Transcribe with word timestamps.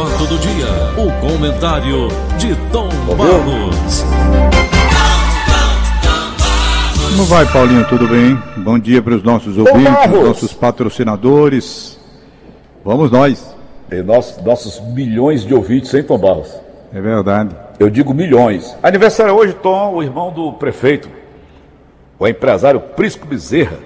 fato 0.00 0.26
do 0.26 0.38
dia, 0.38 0.66
o 0.96 1.20
comentário 1.20 2.08
de 2.38 2.56
Tom 2.72 2.88
Barros. 3.18 4.04
Como 7.10 7.24
vai, 7.24 7.44
Paulinho? 7.52 7.86
Tudo 7.86 8.08
bem? 8.08 8.34
Bom 8.56 8.78
dia 8.78 9.02
para 9.02 9.14
os 9.14 9.22
nossos 9.22 9.58
ouvintes, 9.58 10.10
nossos 10.24 10.54
patrocinadores. 10.54 11.98
Vamos 12.82 13.10
nós. 13.10 13.54
E 13.92 14.00
nossos, 14.00 14.42
nossos 14.42 14.80
milhões 14.94 15.44
de 15.44 15.52
ouvintes, 15.52 15.92
hein, 15.92 16.02
Tom 16.02 16.16
Barros? 16.16 16.48
É 16.94 17.00
verdade. 17.00 17.54
Eu 17.78 17.90
digo 17.90 18.14
milhões. 18.14 18.74
Aniversário 18.82 19.34
hoje, 19.34 19.52
Tom, 19.52 19.96
o 19.96 20.02
irmão 20.02 20.32
do 20.32 20.54
prefeito, 20.54 21.10
o 22.18 22.26
empresário 22.26 22.80
Prisco 22.80 23.26
Bezerra. 23.26 23.76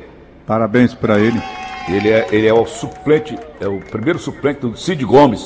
Parabéns 0.46 0.94
para 0.94 1.18
ele. 1.18 1.42
Ele 1.88 2.08
é, 2.08 2.28
ele 2.30 2.46
é 2.46 2.54
o 2.54 2.64
suplente, 2.66 3.36
é 3.60 3.66
o 3.66 3.80
primeiro 3.80 4.20
suplente 4.20 4.60
do 4.60 4.76
Cid 4.76 5.04
Gomes. 5.04 5.44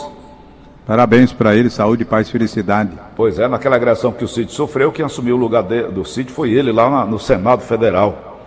Parabéns 0.89 1.35
para 1.35 1.55
ele, 1.55 1.69
saúde, 1.69 2.03
paz 2.03 2.29
e 2.29 2.33
felicidade. 2.33 2.93
Pois 3.15 3.39
é, 3.39 3.47
naquela 3.47 3.77
agressão 3.77 4.11
que 4.11 4.25
o 4.25 4.29
Cid 4.29 4.51
sofreu, 4.51 4.91
quem 4.91 5.05
assumiu 5.05 5.37
o 5.37 5.39
lugar 5.39 5.63
de, 5.63 5.83
do 5.83 6.03
Cid 6.03 6.33
foi 6.33 6.51
ele 6.51 6.73
lá 6.73 6.89
na, 6.89 7.05
no 7.05 7.19
Senado 7.19 7.61
Federal. 7.61 8.39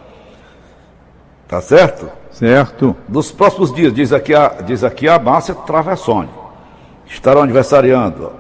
Tá 1.48 1.62
certo? 1.62 2.10
Certo. 2.32 2.96
Nos 3.08 3.32
próximos 3.32 3.72
dias, 3.72 3.94
diz 3.94 4.12
aqui 4.12 4.34
a, 4.34 4.48
diz 4.66 4.84
aqui 4.84 5.08
a 5.08 5.20
Márcia 5.20 5.54
Travessone, 5.54 6.30
estarão 7.06 7.44
aniversariando. 7.44 8.32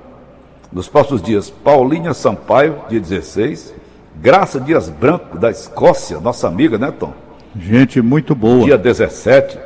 Nos 0.74 0.90
próximos 0.90 1.22
dias, 1.22 1.52
Paulinha 1.52 2.12
Sampaio, 2.16 2.77
dia 2.90 2.99
16, 2.99 3.72
Graça 4.16 4.60
Dias 4.60 4.90
Branco, 4.90 5.38
da 5.38 5.52
Escócia, 5.52 6.20
nossa 6.20 6.48
amiga, 6.48 6.76
né, 6.76 6.91
Tom? 6.91 7.13
Gente 7.55 8.02
muito 8.02 8.34
boa. 8.34 8.66
Dia 8.66 8.80
17, 8.80 9.60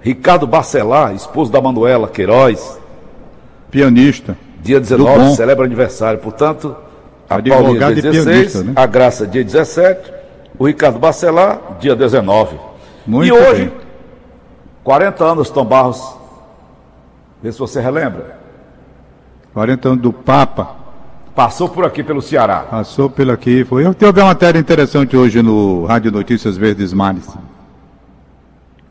Ricardo 0.00 0.46
Bacelar, 0.46 1.14
esposo 1.14 1.52
da 1.52 1.60
Manuela 1.60 2.08
Queiroz, 2.08 2.80
Pianista. 3.72 4.36
Dia 4.62 4.78
Do 4.78 4.82
19 4.82 5.18
bom. 5.18 5.34
celebra 5.34 5.64
aniversário, 5.64 6.20
portanto, 6.20 6.76
a 7.28 7.36
Advogado 7.36 7.64
Paulinha 7.64 7.94
dia 7.94 8.12
16, 8.12 8.24
pianista, 8.24 8.62
né? 8.62 8.72
a 8.76 8.86
Graça 8.86 9.26
dia 9.26 9.42
17, 9.42 10.12
o 10.58 10.66
Ricardo 10.66 10.98
Bacelar 10.98 11.58
dia 11.80 11.96
19. 11.96 12.56
Muito 13.06 13.26
e 13.26 13.32
hoje, 13.32 13.64
bem. 13.64 13.72
40 14.84 15.24
anos, 15.24 15.50
Tom 15.50 15.64
Barros. 15.64 16.16
Vê 17.42 17.50
se 17.50 17.58
você 17.58 17.80
relembra. 17.80 18.38
40 19.54 19.88
anos 19.88 20.02
do 20.02 20.12
Papa. 20.12 20.76
Passou 21.34 21.68
por 21.68 21.84
aqui 21.86 22.04
pelo 22.04 22.20
Ceará. 22.20 22.66
Passou 22.70 23.08
pelo 23.08 23.32
aqui. 23.32 23.64
Foi. 23.64 23.86
Eu 23.86 23.94
tive 23.94 24.20
uma 24.20 24.26
matéria 24.26 24.58
interessante 24.58 25.16
hoje 25.16 25.42
no 25.42 25.86
Rádio 25.86 26.12
Notícias 26.12 26.56
Verdes 26.58 26.92
Mares. 26.92 27.26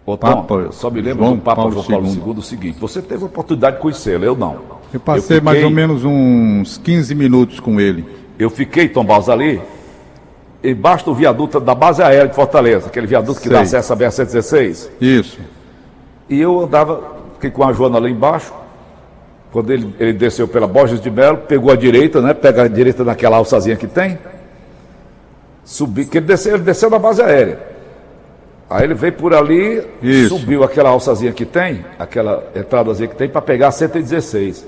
Ô, 0.05 0.17
Tom, 0.17 0.27
Papa 0.43 0.69
só 0.71 0.89
me 0.89 0.99
lembro 1.01 1.23
João 1.23 1.35
do 1.35 1.41
Papa 1.41 1.55
Paulo 1.61 1.71
João 1.73 1.85
Paulo 1.85 2.07
II. 2.07 2.21
II 2.25 2.33
o 2.37 2.41
seguinte: 2.41 2.77
você 2.79 3.01
teve 3.01 3.23
a 3.23 3.27
oportunidade 3.27 3.75
de 3.75 3.81
conhecê-lo, 3.81 4.25
eu 4.25 4.35
não. 4.35 4.57
Eu 4.93 4.99
passei 4.99 5.37
Eu 5.37 5.41
mais 5.43 5.57
fiquei- 5.57 5.69
ou 5.69 5.75
menos 5.75 6.03
uns 6.03 6.77
15 6.79 7.13
minutos 7.15 7.59
com 7.59 7.79
ele. 7.79 8.05
Eu 8.39 8.49
fiquei, 8.49 8.89
Tom 8.89 9.05
ali, 9.29 9.61
embaixo 10.63 11.05
do 11.05 11.13
viaduto 11.13 11.59
da 11.59 11.75
base 11.75 12.01
aérea 12.01 12.27
de 12.27 12.35
Fortaleza, 12.35 12.87
aquele 12.87 13.05
viaduto 13.07 13.39
que 13.39 13.47
dá 13.47 13.63
Sei. 13.63 13.77
acesso 13.79 13.93
à 13.93 13.95
BR-116. 13.95 14.89
Isso. 14.99 15.39
E 16.29 16.39
eu 16.41 16.61
andava, 16.61 17.01
fiquei 17.35 17.51
com 17.51 17.63
a 17.63 17.71
Joana 17.71 17.99
lá 17.99 18.09
embaixo. 18.09 18.51
Quando 19.51 19.71
ele, 19.71 19.93
ele 19.99 20.13
desceu 20.13 20.47
pela 20.47 20.65
Borges 20.65 20.99
de 21.01 21.11
Melo, 21.11 21.37
pegou 21.39 21.71
a 21.71 21.75
direita, 21.75 22.21
né? 22.21 22.33
Pega 22.33 22.63
a 22.63 22.67
direita 22.67 23.03
naquela 23.03 23.37
alçazinha 23.37 23.75
que 23.75 23.85
tem. 23.85 24.17
Subi, 25.63 26.05
que 26.05 26.17
ele 26.17 26.25
desceu, 26.25 26.55
ele 26.55 26.63
desceu 26.63 26.89
da 26.89 26.97
base 26.97 27.21
aérea. 27.21 27.70
Aí 28.71 28.85
ele 28.85 28.93
veio 28.93 29.11
por 29.13 29.33
ali, 29.33 29.85
Isso. 30.01 30.29
subiu 30.39 30.63
aquela 30.63 30.89
alçazinha 30.89 31.33
que 31.33 31.45
tem, 31.45 31.83
aquela 31.99 32.41
entradazinha 32.55 33.09
que 33.09 33.15
tem, 33.17 33.27
para 33.27 33.41
pegar 33.41 33.67
a 33.67 33.71
116. 33.71 34.65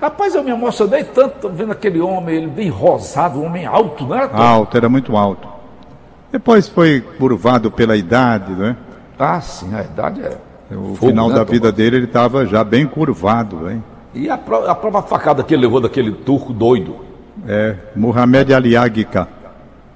Rapaz, 0.00 0.34
eu 0.34 0.42
me 0.42 0.50
emocionei 0.50 1.04
tanto 1.04 1.48
vendo 1.48 1.70
aquele 1.70 2.00
homem, 2.00 2.34
ele 2.38 2.46
bem 2.48 2.68
rosado, 2.68 3.38
um 3.38 3.44
homem 3.46 3.66
alto, 3.66 4.04
né? 4.06 4.26
Tom? 4.26 4.36
Alto, 4.36 4.76
era 4.76 4.88
muito 4.88 5.16
alto. 5.16 5.46
Depois 6.32 6.68
foi 6.68 7.00
curvado 7.18 7.70
pela 7.70 7.96
idade, 7.96 8.52
né? 8.52 8.76
Ah, 9.16 9.40
sim, 9.40 9.72
a 9.74 9.82
idade 9.82 10.22
é. 10.22 10.36
O 10.74 10.94
fogo, 10.96 11.08
final 11.08 11.28
né, 11.28 11.34
da 11.36 11.44
Tom 11.44 11.52
vida 11.52 11.70
dele 11.70 11.96
ele 11.98 12.04
estava 12.06 12.44
já 12.46 12.64
bem 12.64 12.84
curvado, 12.86 13.70
hein? 13.70 13.82
E 14.12 14.28
a, 14.28 14.36
pró- 14.36 14.66
a 14.66 14.74
própria 14.74 15.02
facada 15.02 15.42
que 15.44 15.54
ele 15.54 15.62
levou 15.62 15.80
daquele 15.80 16.10
turco 16.12 16.52
doido. 16.52 16.96
É, 17.46 17.76
Mohamed 17.94 18.52
Ali 18.54 18.76
Agca. 18.76 19.28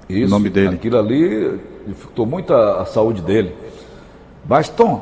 Isso, 0.07 0.27
O 0.27 0.29
nome 0.29 0.49
dele. 0.49 0.75
Aquilo 0.75 0.97
ali 0.99 1.59
dificultou 1.87 2.25
muito 2.25 2.53
a, 2.53 2.81
a 2.81 2.85
saúde 2.85 3.21
dele. 3.21 3.55
Mas, 4.47 4.69
Tom, 4.69 5.01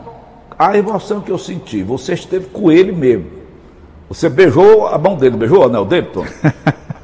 a 0.58 0.78
emoção 0.78 1.22
que 1.22 1.32
eu 1.32 1.38
senti, 1.38 1.84
você 1.84 2.14
esteve 2.14 2.46
com 2.48 2.72
ele 2.72 2.92
mesmo. 2.92 3.26
Você 4.10 4.30
beijou 4.30 4.88
a 4.88 4.98
mão 4.98 5.16
dele, 5.16 5.36
beijou 5.38 5.60
o 5.60 5.64
anel 5.64 5.86
dele, 5.86 6.08
Tom? 6.14 6.24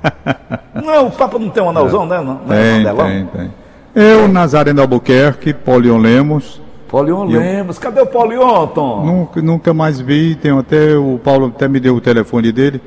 não, 0.83 1.07
o 1.07 1.11
Papa 1.11 1.39
não 1.39 1.49
tem 1.49 1.63
um 1.63 1.69
anelzão, 1.69 2.05
né? 2.05 2.17
Não, 2.17 2.23
não 2.23 2.33
é 2.33 2.43
um 2.43 2.47
Tem, 2.47 2.75
anelão? 2.87 3.07
tem, 3.07 3.25
tem. 3.25 3.53
Eu, 3.95 4.27
Nazareno 4.27 4.81
Albuquerque, 4.81 5.53
Paulion 5.53 5.97
Lemos, 5.97 6.61
Polion 6.87 7.27
E 7.29 7.33
eu- 7.33 7.39
Lemos, 7.39 7.77
cadê 7.79 8.01
o 8.01 8.05
Polion, 8.05 8.67
Tom? 8.67 9.05
nunca, 9.05 9.41
nunca 9.41 9.73
mais 9.73 9.99
vi, 9.99 10.35
tenho 10.35 10.59
até, 10.59 10.95
o 10.95 11.19
Paulo 11.23 11.47
até 11.47 11.67
me 11.67 11.79
deu 11.79 11.95
o 11.95 12.01
telefone 12.01 12.51
dele, 12.51 12.81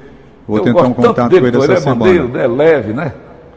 vou 0.46 0.58
eu 0.58 0.64
tentar 0.64 0.82
um 0.82 0.92
contato 0.94 1.28
dele, 1.30 1.52
com 1.52 1.62
ele 1.64 1.72
essa 1.74 1.90
é 1.90 1.94
mandeiro, 1.94 2.26
semana. 2.28 2.48
né? 2.48 2.54
Leve, 2.64 2.92
né? 2.92 3.12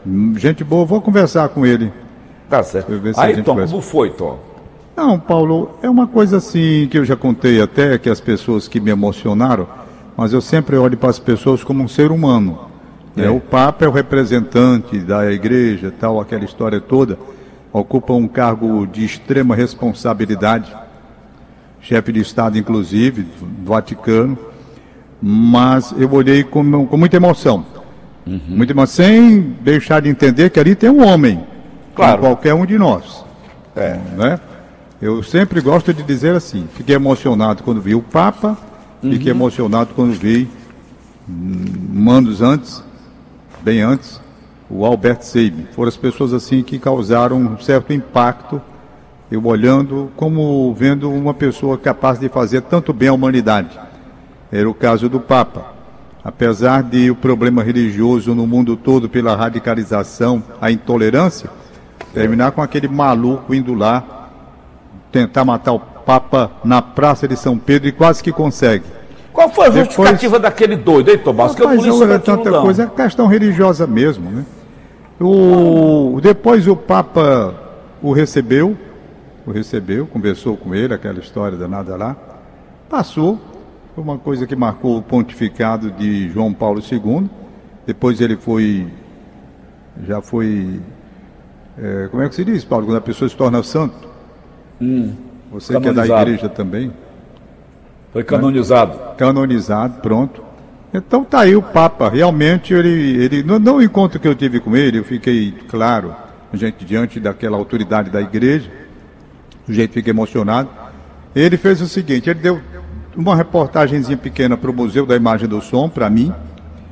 Hum, 0.06 0.34
Gente 0.36 0.62
boa, 0.64 0.84
vou 0.84 1.00
conversar 1.00 1.48
com 1.48 1.64
ele. 1.64 1.92
Tá 2.48 2.62
certo. 2.62 2.92
Aí, 3.16 3.36
Tom, 3.42 3.52
conversa. 3.52 3.70
como 3.72 3.82
foi, 3.82 4.10
Tom? 4.10 4.38
Não, 4.96 5.18
Paulo, 5.18 5.70
é 5.82 5.90
uma 5.90 6.06
coisa 6.06 6.38
assim 6.38 6.88
que 6.90 6.96
eu 6.96 7.04
já 7.04 7.16
contei 7.16 7.60
até, 7.60 7.98
que 7.98 8.08
as 8.08 8.20
pessoas 8.20 8.66
que 8.66 8.80
me 8.80 8.90
emocionaram, 8.90 9.66
mas 10.16 10.32
eu 10.32 10.40
sempre 10.40 10.76
olho 10.76 10.96
para 10.96 11.10
as 11.10 11.18
pessoas 11.18 11.62
como 11.62 11.82
um 11.82 11.88
ser 11.88 12.10
humano. 12.10 12.58
né? 13.14 13.28
O 13.28 13.40
Papa 13.40 13.84
é 13.84 13.88
o 13.88 13.90
representante 13.90 14.98
da 14.98 15.30
igreja, 15.30 15.92
tal, 16.00 16.20
aquela 16.20 16.44
história 16.44 16.80
toda, 16.80 17.18
ocupa 17.72 18.14
um 18.14 18.26
cargo 18.26 18.86
de 18.86 19.04
extrema 19.04 19.54
responsabilidade, 19.54 20.74
chefe 21.80 22.12
de 22.12 22.20
Estado, 22.20 22.56
inclusive, 22.56 23.22
do 23.22 23.68
Vaticano, 23.70 24.38
mas 25.20 25.94
eu 25.98 26.10
olhei 26.12 26.42
com, 26.42 26.86
com 26.86 26.96
muita 26.96 27.16
emoção. 27.16 27.64
Muita 28.48 28.72
emoção, 28.72 29.04
sem 29.04 29.40
deixar 29.60 30.00
de 30.00 30.08
entender 30.08 30.50
que 30.50 30.58
ali 30.58 30.74
tem 30.74 30.90
um 30.90 31.06
homem, 31.06 31.44
Claro. 31.96 32.20
qualquer 32.20 32.54
um 32.54 32.66
de 32.66 32.78
nós 32.78 33.24
É. 33.74 33.98
né? 34.16 34.40
Eu 35.00 35.22
sempre 35.22 35.60
gosto 35.60 35.92
de 35.92 36.02
dizer 36.02 36.34
assim, 36.34 36.66
fiquei 36.74 36.94
emocionado 36.94 37.62
quando 37.62 37.80
vi 37.82 37.94
o 37.94 38.00
Papa, 38.00 38.56
fiquei 39.02 39.30
emocionado 39.30 39.90
quando 39.94 40.12
vi 40.12 40.48
hum, 41.28 42.10
anos 42.10 42.40
antes, 42.40 42.82
bem 43.60 43.82
antes, 43.82 44.20
o 44.70 44.86
Albert 44.86 45.22
Seib. 45.22 45.66
Foram 45.72 45.88
as 45.88 45.96
pessoas 45.96 46.32
assim 46.32 46.62
que 46.62 46.78
causaram 46.78 47.36
um 47.36 47.58
certo 47.58 47.92
impacto, 47.92 48.60
eu 49.30 49.44
olhando 49.44 50.10
como 50.16 50.72
vendo 50.74 51.10
uma 51.10 51.34
pessoa 51.34 51.76
capaz 51.76 52.18
de 52.18 52.28
fazer 52.28 52.62
tanto 52.62 52.92
bem 52.92 53.08
à 53.08 53.12
humanidade. 53.12 53.78
Era 54.50 54.68
o 54.68 54.74
caso 54.74 55.08
do 55.08 55.20
Papa. 55.20 55.74
Apesar 56.24 56.82
de 56.82 57.10
o 57.10 57.14
problema 57.14 57.62
religioso 57.62 58.34
no 58.34 58.46
mundo 58.46 58.76
todo 58.76 59.08
pela 59.08 59.36
radicalização, 59.36 60.42
a 60.60 60.70
intolerância, 60.70 61.50
terminar 62.20 62.52
com 62.52 62.62
aquele 62.62 62.88
maluco 62.88 63.54
indo 63.54 63.74
lá 63.74 64.28
tentar 65.12 65.44
matar 65.44 65.72
o 65.72 65.80
Papa 65.80 66.50
na 66.64 66.80
Praça 66.82 67.26
de 67.26 67.36
São 67.36 67.58
Pedro 67.58 67.88
e 67.88 67.92
quase 67.92 68.22
que 68.22 68.32
consegue. 68.32 68.84
Qual 69.32 69.48
foi 69.50 69.66
a 69.66 69.68
Depois- 69.68 69.86
justificativa 69.88 70.38
daquele 70.38 70.76
doido, 70.76 71.10
hein, 71.10 71.18
Tomás? 71.18 71.54
Que 71.54 71.62
eu 71.62 71.66
Rapaz, 71.66 71.78
não 71.78 71.84
li 71.84 71.90
não 71.90 71.98
sobre 71.98 72.14
é 72.14 72.18
tanta 72.18 72.50
não. 72.50 72.62
coisa, 72.62 72.84
é 72.84 72.86
questão 72.86 73.26
religiosa 73.26 73.86
mesmo, 73.86 74.30
né? 74.30 74.44
O, 75.20 76.18
depois 76.22 76.66
o 76.68 76.76
Papa 76.76 77.54
o 78.02 78.12
recebeu, 78.12 78.76
o 79.46 79.50
recebeu, 79.50 80.06
conversou 80.06 80.56
com 80.56 80.74
ele, 80.74 80.92
aquela 80.94 81.18
história 81.18 81.56
danada 81.56 81.96
lá, 81.96 82.16
passou, 82.88 83.38
foi 83.94 84.04
uma 84.04 84.18
coisa 84.18 84.46
que 84.46 84.54
marcou 84.54 84.98
o 84.98 85.02
pontificado 85.02 85.90
de 85.90 86.28
João 86.30 86.52
Paulo 86.52 86.80
II, 86.80 87.28
depois 87.86 88.20
ele 88.20 88.36
foi, 88.36 88.86
já 90.06 90.20
foi, 90.20 90.80
é, 91.78 92.08
como 92.10 92.22
é 92.22 92.28
que 92.28 92.34
se 92.34 92.44
diz, 92.44 92.64
Paulo, 92.64 92.86
quando 92.86 92.98
a 92.98 93.00
pessoa 93.00 93.28
se 93.28 93.36
torna 93.36 93.62
santo? 93.62 94.08
Você 95.50 95.78
que 95.80 95.88
é 95.88 95.92
da 95.92 96.02
Hum. 96.02 96.20
igreja 96.20 96.48
também? 96.48 96.92
Foi 98.12 98.24
canonizado. 98.24 98.98
canonizado, 99.16 100.00
pronto. 100.00 100.42
Então 100.92 101.24
tá 101.24 101.40
aí 101.40 101.54
o 101.54 101.62
Papa. 101.62 102.08
Realmente 102.08 102.72
ele, 102.72 103.22
ele 103.22 103.42
no, 103.42 103.58
no 103.58 103.82
encontro 103.82 104.18
que 104.18 104.26
eu 104.26 104.34
tive 104.34 104.60
com 104.60 104.74
ele, 104.74 104.98
eu 104.98 105.04
fiquei 105.04 105.52
claro, 105.68 106.14
gente 106.54 106.84
diante 106.84 107.20
daquela 107.20 107.56
autoridade 107.58 108.08
da 108.10 108.20
igreja, 108.20 108.70
o 109.68 109.72
jeito 109.72 109.92
fica 109.92 110.08
emocionado. 110.10 110.68
Ele 111.34 111.56
fez 111.58 111.82
o 111.82 111.86
seguinte, 111.88 112.30
ele 112.30 112.40
deu 112.40 112.60
uma 113.14 113.36
reportagenzinha 113.36 114.16
pequena 114.16 114.56
para 114.56 114.70
o 114.70 114.74
Museu 114.74 115.04
da 115.04 115.14
Imagem 115.16 115.48
do 115.48 115.60
Som, 115.60 115.88
para 115.88 116.08
mim, 116.08 116.32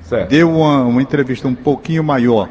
Certo. 0.02 0.28
deu 0.28 0.50
uma, 0.50 0.82
uma 0.82 1.00
entrevista 1.00 1.48
um 1.48 1.54
pouquinho 1.54 2.04
maior 2.04 2.48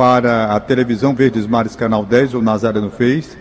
para 0.00 0.54
a 0.54 0.58
televisão 0.58 1.14
Verdes 1.14 1.46
Mares 1.46 1.76
Canal 1.76 2.06
10, 2.06 2.32
o 2.32 2.40
Nazareno 2.40 2.88
fez, 2.88 3.36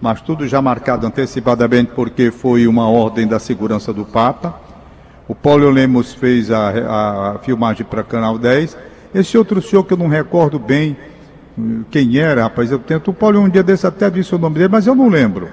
mas 0.00 0.20
tudo 0.20 0.44
já 0.44 0.60
marcado 0.60 1.06
antecipadamente 1.06 1.92
porque 1.94 2.32
foi 2.32 2.66
uma 2.66 2.88
ordem 2.90 3.28
da 3.28 3.38
segurança 3.38 3.92
do 3.92 4.04
Papa. 4.04 4.56
O 5.28 5.36
Paulo 5.36 5.70
Lemos 5.70 6.12
fez 6.12 6.50
a, 6.50 7.34
a 7.34 7.38
filmagem 7.38 7.86
para 7.86 8.02
Canal 8.02 8.36
10. 8.38 8.76
Esse 9.14 9.38
outro 9.38 9.62
senhor 9.62 9.84
que 9.84 9.92
eu 9.92 9.96
não 9.96 10.08
recordo 10.08 10.58
bem 10.58 10.96
hum, 11.56 11.84
quem 11.88 12.18
era, 12.18 12.42
rapaz, 12.42 12.72
eu 12.72 12.80
tento. 12.80 13.12
O 13.12 13.14
Paulo 13.14 13.38
um 13.38 13.48
dia 13.48 13.62
desse 13.62 13.86
até 13.86 14.10
disse 14.10 14.34
o 14.34 14.38
nome 14.38 14.56
dele, 14.56 14.68
mas 14.68 14.88
eu 14.88 14.96
não 14.96 15.08
lembro. 15.08 15.48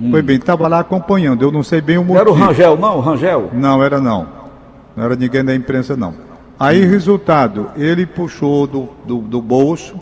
Hum. 0.00 0.10
Foi 0.10 0.20
bem, 0.20 0.34
estava 0.34 0.66
lá 0.66 0.80
acompanhando, 0.80 1.42
eu 1.42 1.52
não 1.52 1.62
sei 1.62 1.80
bem 1.80 1.96
o 1.96 2.02
motivo. 2.02 2.18
Era 2.18 2.30
o 2.30 2.34
Rangel, 2.34 2.76
não? 2.76 2.96
O 2.96 3.00
Rangel? 3.00 3.50
Não, 3.52 3.80
era 3.80 4.00
não. 4.00 4.26
Não 4.96 5.04
era 5.04 5.14
ninguém 5.14 5.44
da 5.44 5.54
imprensa, 5.54 5.96
não. 5.96 6.31
Aí, 6.62 6.84
resultado, 6.84 7.72
ele 7.74 8.06
puxou 8.06 8.68
do, 8.68 8.88
do, 9.04 9.18
do 9.18 9.42
bolso 9.42 9.96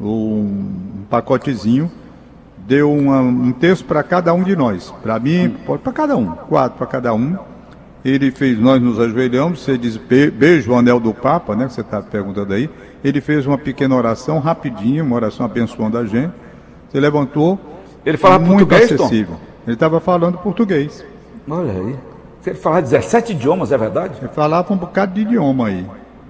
um 0.00 1.04
pacotezinho, 1.10 1.92
deu 2.56 2.90
uma, 2.90 3.20
um 3.20 3.52
texto 3.52 3.84
para 3.84 4.02
cada 4.02 4.32
um 4.32 4.42
de 4.42 4.56
nós. 4.56 4.90
Para 5.02 5.18
mim, 5.18 5.54
para 5.84 5.92
cada 5.92 6.16
um, 6.16 6.28
quatro 6.32 6.78
para 6.78 6.86
cada 6.86 7.12
um. 7.12 7.36
Ele 8.02 8.30
fez, 8.30 8.58
nós 8.58 8.80
nos 8.80 8.98
ajoelhamos, 8.98 9.62
você 9.62 9.76
diz 9.76 9.98
beijo 9.98 10.72
o 10.72 10.74
anel 10.74 10.98
do 10.98 11.12
Papa, 11.12 11.54
né? 11.54 11.66
Que 11.66 11.74
você 11.74 11.82
está 11.82 12.00
perguntando 12.00 12.54
aí. 12.54 12.70
Ele 13.04 13.20
fez 13.20 13.46
uma 13.46 13.58
pequena 13.58 13.94
oração 13.94 14.38
rapidinha, 14.38 15.04
uma 15.04 15.16
oração 15.16 15.44
abençoando 15.44 15.98
a 15.98 16.06
gente. 16.06 16.32
Você 16.88 16.98
levantou. 16.98 17.60
Ele 18.06 18.16
falava 18.16 18.42
muito 18.42 18.66
português, 18.66 18.98
acessível. 18.98 19.34
Tom? 19.34 19.40
Ele 19.66 19.74
estava 19.74 20.00
falando 20.00 20.38
português. 20.38 21.04
Olha 21.46 21.72
aí. 21.72 22.09
Ele 22.44 22.56
falava 22.56 22.82
17 22.82 23.32
idiomas, 23.32 23.70
é 23.70 23.78
verdade? 23.78 24.14
Ele 24.18 24.28
falava 24.28 24.72
um 24.72 24.76
bocado 24.76 25.12
de 25.14 25.22
idioma 25.22 25.68
aí, 25.68 25.86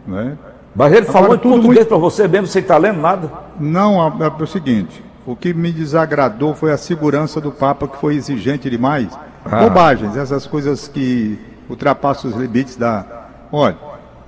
né? 0.06 0.36
Mas 0.74 0.92
ele 0.92 1.06
falou 1.06 1.36
tudo 1.36 1.54
português 1.54 1.78
muito... 1.78 1.88
para 1.88 1.98
você 1.98 2.28
mesmo, 2.28 2.46
sem 2.46 2.62
estar 2.62 2.74
tá 2.74 2.80
lendo 2.80 3.00
nada? 3.00 3.30
Não, 3.58 4.00
é, 4.22 4.26
é 4.26 4.42
o 4.42 4.46
seguinte, 4.46 5.02
o 5.26 5.36
que 5.36 5.52
me 5.52 5.72
desagradou 5.72 6.54
foi 6.54 6.72
a 6.72 6.76
segurança 6.76 7.40
do 7.40 7.52
Papa, 7.52 7.86
que 7.86 7.96
foi 7.96 8.14
exigente 8.14 8.70
demais. 8.70 9.08
Ah. 9.44 9.60
Bobagens, 9.60 10.16
essas 10.16 10.46
coisas 10.46 10.88
que 10.88 11.38
ultrapassa 11.68 12.28
os 12.28 12.34
limites 12.34 12.76
da. 12.76 13.04
Olha, 13.52 13.76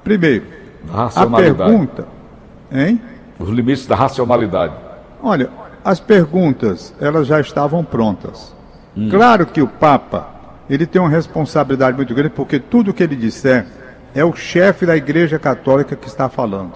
primeiro, 0.03 0.47
a 0.93 1.27
pergunta. 1.37 2.07
Hein? 2.71 3.01
Os 3.39 3.49
limites 3.49 3.87
da 3.87 3.95
racionalidade. 3.95 4.75
Olha, 5.23 5.51
as 5.85 6.01
perguntas, 6.01 6.95
elas 7.01 7.27
já 7.27 7.41
estavam 7.41 7.85
prontas. 7.85 8.55
Hum. 8.97 9.09
Claro 9.11 9.47
que 9.47 9.61
o 9.61 9.67
Papa, 9.67 10.29
ele 10.75 10.87
tem 10.87 11.03
uma 11.03 11.11
responsabilidade 11.11 11.95
muito 11.95 12.15
grande, 12.15 12.31
porque 12.31 12.59
tudo 12.59 12.95
que 12.95 13.03
ele 13.03 13.15
disser 13.15 13.67
é 14.15 14.25
o 14.25 14.35
chefe 14.35 14.87
da 14.87 14.97
Igreja 14.97 15.39
Católica 15.39 15.95
que 15.95 16.09
está 16.09 16.31
falando. 16.31 16.73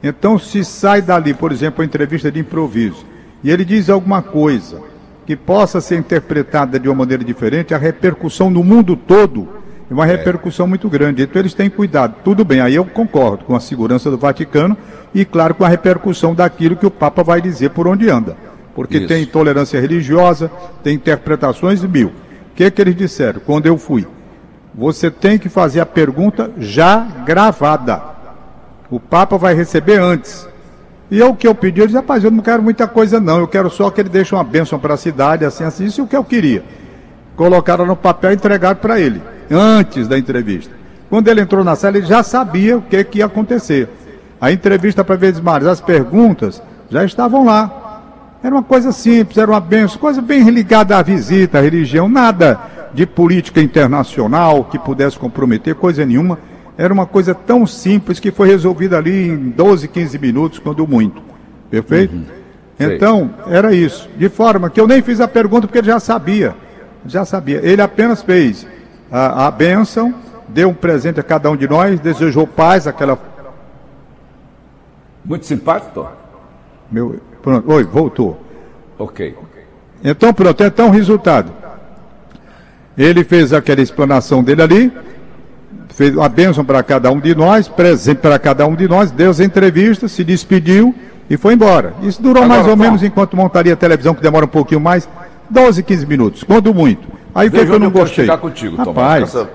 Então, 0.00 0.38
se 0.38 0.64
sai 0.64 1.02
dali, 1.02 1.34
por 1.34 1.50
exemplo, 1.50 1.82
a 1.82 1.84
entrevista 1.84 2.30
de 2.30 2.38
improviso, 2.38 3.04
e 3.42 3.50
ele 3.50 3.64
diz 3.64 3.90
alguma 3.90 4.22
coisa 4.22 4.80
que 5.26 5.34
possa 5.34 5.80
ser 5.80 5.98
interpretada 5.98 6.78
de 6.78 6.88
uma 6.88 6.94
maneira 6.94 7.24
diferente, 7.24 7.74
a 7.74 7.78
repercussão 7.78 8.48
no 8.48 8.62
mundo 8.62 8.94
todo 8.94 9.48
é 9.90 9.92
uma 9.92 10.06
repercussão 10.06 10.68
muito 10.68 10.88
grande. 10.88 11.22
Então 11.22 11.42
eles 11.42 11.52
têm 11.52 11.68
cuidado. 11.68 12.14
Tudo 12.22 12.44
bem, 12.44 12.60
aí 12.60 12.76
eu 12.76 12.84
concordo 12.84 13.44
com 13.44 13.56
a 13.56 13.60
segurança 13.60 14.08
do 14.08 14.16
Vaticano 14.16 14.76
e, 15.12 15.24
claro, 15.24 15.54
com 15.54 15.64
a 15.64 15.68
repercussão 15.68 16.32
daquilo 16.32 16.76
que 16.76 16.86
o 16.86 16.90
Papa 16.92 17.24
vai 17.24 17.40
dizer 17.40 17.70
por 17.70 17.88
onde 17.88 18.08
anda. 18.08 18.36
Porque 18.72 18.98
Isso. 18.98 19.08
tem 19.08 19.24
intolerância 19.24 19.80
religiosa, 19.80 20.48
tem 20.84 20.94
interpretações 20.94 21.82
mil. 21.82 22.12
Que, 22.56 22.70
que 22.70 22.80
eles 22.80 22.96
disseram 22.96 23.40
quando 23.44 23.66
eu 23.66 23.76
fui? 23.76 24.06
Você 24.74 25.10
tem 25.10 25.38
que 25.38 25.48
fazer 25.48 25.80
a 25.80 25.86
pergunta 25.86 26.50
já 26.58 27.06
gravada. 27.24 28.02
O 28.90 28.98
Papa 28.98 29.36
vai 29.36 29.54
receber 29.54 30.00
antes. 30.00 30.48
E 31.10 31.18
eu, 31.18 31.30
o 31.30 31.36
que 31.36 31.46
eu 31.46 31.54
pedi, 31.54 31.80
eu 31.80 31.86
disse, 31.86 31.96
rapaz, 31.96 32.24
eu 32.24 32.30
não 32.30 32.42
quero 32.42 32.62
muita 32.62 32.88
coisa 32.88 33.20
não, 33.20 33.38
eu 33.38 33.46
quero 33.46 33.70
só 33.70 33.90
que 33.90 34.00
ele 34.00 34.08
deixe 34.08 34.34
uma 34.34 34.42
bênção 34.42 34.78
para 34.78 34.94
a 34.94 34.96
cidade, 34.96 35.44
assim, 35.44 35.62
assim, 35.62 35.84
isso 35.84 36.00
é 36.00 36.04
o 36.04 36.06
que 36.06 36.16
eu 36.16 36.24
queria. 36.24 36.64
Colocaram 37.36 37.86
no 37.86 37.94
papel 37.94 38.32
e 38.32 38.34
entregaram 38.34 38.76
para 38.76 38.98
ele 38.98 39.22
antes 39.50 40.08
da 40.08 40.18
entrevista. 40.18 40.74
Quando 41.08 41.28
ele 41.28 41.42
entrou 41.42 41.62
na 41.62 41.76
sala, 41.76 41.98
ele 41.98 42.06
já 42.06 42.22
sabia 42.22 42.78
o 42.78 42.82
que, 42.82 43.04
que 43.04 43.18
ia 43.18 43.26
acontecer. 43.26 43.88
A 44.40 44.50
entrevista 44.50 45.04
para 45.04 45.14
Verdes 45.14 45.40
Mares, 45.40 45.68
as 45.68 45.80
perguntas 45.80 46.60
já 46.90 47.04
estavam 47.04 47.44
lá. 47.44 47.85
Era 48.46 48.54
uma 48.54 48.62
coisa 48.62 48.92
simples, 48.92 49.38
era 49.38 49.50
uma 49.50 49.58
benção, 49.58 49.98
coisa 49.98 50.22
bem 50.22 50.48
ligada 50.50 50.96
à 50.96 51.02
visita, 51.02 51.58
à 51.58 51.60
religião, 51.60 52.08
nada 52.08 52.60
de 52.94 53.04
política 53.04 53.60
internacional 53.60 54.62
que 54.62 54.78
pudesse 54.78 55.18
comprometer, 55.18 55.74
coisa 55.74 56.06
nenhuma. 56.06 56.38
Era 56.78 56.94
uma 56.94 57.06
coisa 57.06 57.34
tão 57.34 57.66
simples 57.66 58.20
que 58.20 58.30
foi 58.30 58.46
resolvida 58.46 58.98
ali 58.98 59.30
em 59.30 59.50
12, 59.50 59.88
15 59.88 60.18
minutos, 60.20 60.58
quando 60.60 60.86
muito. 60.86 61.20
Perfeito? 61.68 62.14
Uhum. 62.14 62.24
Então, 62.78 63.34
era 63.48 63.74
isso. 63.74 64.08
De 64.16 64.28
forma 64.28 64.70
que 64.70 64.80
eu 64.80 64.86
nem 64.86 65.02
fiz 65.02 65.20
a 65.20 65.26
pergunta 65.26 65.66
porque 65.66 65.78
ele 65.78 65.88
já 65.88 65.98
sabia. 65.98 66.54
Já 67.04 67.24
sabia. 67.24 67.58
Ele 67.64 67.82
apenas 67.82 68.22
fez 68.22 68.64
a, 69.10 69.48
a 69.48 69.50
bênção, 69.50 70.14
deu 70.46 70.68
um 70.68 70.74
presente 70.74 71.18
a 71.18 71.24
cada 71.24 71.50
um 71.50 71.56
de 71.56 71.66
nós, 71.66 71.98
desejou 71.98 72.46
paz, 72.46 72.86
aquela. 72.86 73.18
Muito 75.24 75.44
simpático, 75.46 76.08
Meu, 76.88 77.20
pronto, 77.46 77.72
oi, 77.72 77.84
voltou. 77.84 78.40
Ok. 78.98 79.36
Então, 80.02 80.34
pronto, 80.34 80.64
então, 80.64 80.90
resultado. 80.90 81.52
Ele 82.98 83.22
fez 83.22 83.52
aquela 83.52 83.80
explanação 83.80 84.42
dele 84.42 84.62
ali, 84.62 84.92
fez 85.90 86.18
a 86.18 86.28
bênção 86.28 86.64
para 86.64 86.82
cada 86.82 87.08
um 87.12 87.20
de 87.20 87.36
nós, 87.36 87.68
presente 87.68 88.18
para 88.18 88.36
cada 88.36 88.66
um 88.66 88.74
de 88.74 88.88
nós, 88.88 89.12
deu 89.12 89.30
as 89.30 89.38
entrevistas, 89.38 90.10
se 90.10 90.24
despediu 90.24 90.92
e 91.30 91.36
foi 91.36 91.54
embora. 91.54 91.94
Isso 92.02 92.20
durou 92.20 92.42
Agora, 92.42 92.60
mais 92.60 92.68
ou 92.68 92.76
menos 92.76 93.02
enquanto 93.04 93.36
montaria 93.36 93.74
a 93.74 93.76
televisão, 93.76 94.12
que 94.12 94.22
demora 94.22 94.46
um 94.46 94.48
pouquinho 94.48 94.80
mais, 94.80 95.08
12, 95.48 95.84
15 95.84 96.06
minutos, 96.06 96.42
quando 96.42 96.74
muito. 96.74 97.06
Aí 97.32 97.46
o 97.46 97.50
que, 97.52 97.58
eu 97.58 97.78
não 97.78 97.90
gostei? 97.90 98.24
chegar 98.24 98.38
contigo, 98.38 98.76
Rapaz. 98.76 99.30
Tomás, 99.30 99.48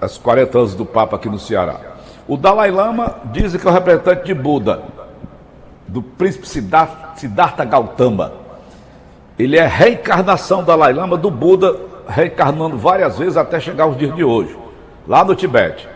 as 0.00 0.16
40 0.16 0.58
anos 0.58 0.74
do 0.74 0.86
Papa 0.86 1.16
aqui 1.16 1.28
no 1.28 1.38
Ceará. 1.38 1.78
O 2.26 2.38
Dalai 2.38 2.70
Lama 2.70 3.16
diz 3.32 3.54
que 3.54 3.66
é 3.66 3.70
o 3.70 3.74
representante 3.74 4.24
de 4.24 4.34
Buda, 4.34 4.82
do 5.88 6.02
príncipe 6.02 6.46
Siddhartha 6.48 7.64
Gautama. 7.64 8.32
Ele 9.38 9.56
é 9.56 9.66
reencarnação 9.66 10.60
do 10.60 10.66
Dalai 10.66 10.92
Lama 10.92 11.16
do 11.16 11.30
Buda, 11.30 11.76
reencarnando 12.08 12.76
várias 12.76 13.18
vezes 13.18 13.36
até 13.36 13.58
chegar 13.58 13.84
aos 13.84 13.96
dias 13.96 14.14
de 14.14 14.22
hoje, 14.22 14.56
lá 15.06 15.24
no 15.24 15.34
Tibete. 15.34 15.88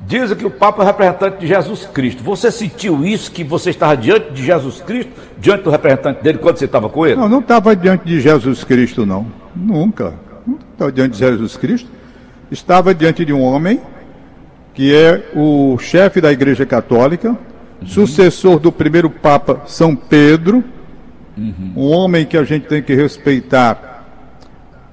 Dizem 0.00 0.36
que 0.36 0.46
o 0.46 0.50
Papa 0.50 0.82
é 0.82 0.86
representante 0.86 1.38
de 1.38 1.46
Jesus 1.46 1.84
Cristo. 1.86 2.22
Você 2.22 2.52
sentiu 2.52 3.04
isso, 3.04 3.32
que 3.32 3.42
você 3.42 3.70
estava 3.70 3.96
diante 3.96 4.30
de 4.32 4.44
Jesus 4.44 4.80
Cristo, 4.80 5.10
diante 5.38 5.64
do 5.64 5.70
representante 5.70 6.22
dele, 6.22 6.38
quando 6.38 6.56
você 6.56 6.66
estava 6.66 6.88
com 6.88 7.04
ele? 7.04 7.16
Não, 7.16 7.28
não 7.28 7.40
estava 7.40 7.74
diante 7.74 8.04
de 8.04 8.20
Jesus 8.20 8.62
Cristo, 8.62 9.04
não. 9.04 9.26
Nunca 9.56 10.14
estava 10.72 10.92
diante 10.92 11.12
de 11.12 11.18
Jesus 11.18 11.56
Cristo, 11.56 11.90
estava 12.50 12.94
diante 12.94 13.24
de 13.24 13.32
um 13.32 13.42
homem 13.42 13.80
que 14.72 14.94
é 14.94 15.32
o 15.34 15.76
chefe 15.78 16.20
da 16.20 16.30
Igreja 16.30 16.64
Católica. 16.64 17.36
Sucessor 17.86 18.58
do 18.58 18.72
primeiro 18.72 19.08
Papa 19.08 19.62
São 19.66 19.94
Pedro, 19.94 20.64
uhum. 21.36 21.72
um 21.76 21.86
homem 21.90 22.26
que 22.26 22.36
a 22.36 22.44
gente 22.44 22.66
tem 22.66 22.82
que 22.82 22.94
respeitar, 22.94 24.04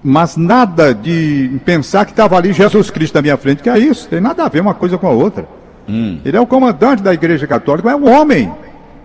mas 0.03 0.37
nada 0.37 0.93
de 0.93 1.59
pensar 1.65 2.05
que 2.05 2.11
estava 2.11 2.37
ali 2.37 2.53
Jesus 2.53 2.89
Cristo 2.91 3.15
na 3.15 3.21
minha 3.21 3.37
frente, 3.37 3.63
que 3.63 3.69
é 3.69 3.77
isso, 3.77 4.07
tem 4.07 4.21
nada 4.21 4.43
a 4.45 4.49
ver 4.49 4.61
uma 4.61 4.73
coisa 4.73 4.97
com 4.97 5.07
a 5.07 5.11
outra. 5.11 5.47
Uhum. 5.87 6.19
Ele 6.23 6.37
é 6.37 6.39
o 6.39 6.47
comandante 6.47 7.01
da 7.01 7.13
Igreja 7.13 7.47
Católica, 7.47 7.89
é 7.89 7.95
um 7.95 8.09
homem. 8.09 8.51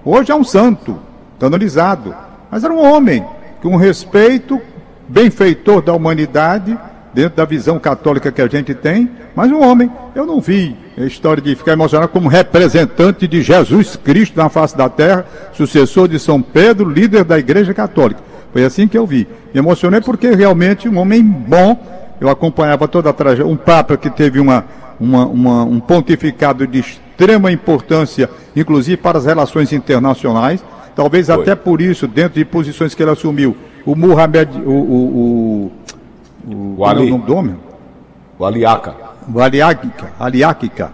Hoje 0.04 0.30
é 0.30 0.34
um 0.34 0.44
santo, 0.44 0.98
canonizado, 1.38 2.14
mas 2.50 2.64
era 2.64 2.72
um 2.72 2.82
homem 2.82 3.24
com 3.62 3.76
respeito 3.76 4.60
benfeitor 5.08 5.82
da 5.82 5.92
humanidade, 5.92 6.78
dentro 7.12 7.36
da 7.36 7.44
visão 7.44 7.78
católica 7.78 8.30
que 8.30 8.40
a 8.40 8.46
gente 8.46 8.74
tem, 8.74 9.10
mas 9.34 9.50
um 9.50 9.62
homem. 9.62 9.90
Eu 10.14 10.26
não 10.26 10.40
vi 10.40 10.76
a 10.96 11.02
história 11.02 11.42
de 11.42 11.54
ficar 11.54 11.72
emocionado 11.72 12.10
como 12.10 12.28
representante 12.28 13.26
de 13.26 13.42
Jesus 13.42 13.96
Cristo 13.96 14.36
na 14.36 14.48
face 14.48 14.76
da 14.76 14.88
terra, 14.88 15.24
sucessor 15.52 16.08
de 16.08 16.18
São 16.18 16.40
Pedro, 16.40 16.88
líder 16.88 17.24
da 17.24 17.38
Igreja 17.38 17.74
Católica. 17.74 18.20
Foi 18.52 18.64
assim 18.64 18.88
que 18.88 18.98
eu 18.98 19.06
vi. 19.06 19.26
Me 19.52 19.60
emocionei 19.60 20.00
porque 20.00 20.30
realmente 20.30 20.88
um 20.88 20.98
homem 20.98 21.22
bom. 21.22 21.78
Eu 22.20 22.28
acompanhava 22.28 22.86
toda 22.86 23.10
a 23.10 23.12
trajetória. 23.12 23.52
Um 23.52 23.56
Papa 23.56 23.96
que 23.96 24.10
teve 24.10 24.40
uma, 24.40 24.64
uma, 24.98 25.26
uma, 25.26 25.64
um 25.64 25.80
pontificado 25.80 26.66
de 26.66 26.80
extrema 26.80 27.50
importância, 27.50 28.28
inclusive 28.54 28.96
para 28.96 29.18
as 29.18 29.24
relações 29.24 29.72
internacionais. 29.72 30.62
Talvez 30.94 31.26
Foi. 31.28 31.36
até 31.36 31.54
por 31.54 31.80
isso, 31.80 32.06
dentro 32.06 32.38
de 32.38 32.44
posições 32.44 32.94
que 32.94 33.02
ele 33.02 33.10
assumiu, 33.10 33.56
o 33.86 33.94
Muhammad, 33.94 34.48
o, 34.56 34.70
o, 34.70 34.72
o, 34.72 35.72
o. 36.46 36.76
É 36.86 36.94
nome 36.94 37.24
do 37.24 37.34
homem? 37.34 37.56
O 38.38 38.44
Aliaca. 38.44 38.94
O 39.32 39.40
Aliaca, 39.40 40.12
Aliaca. 40.18 40.92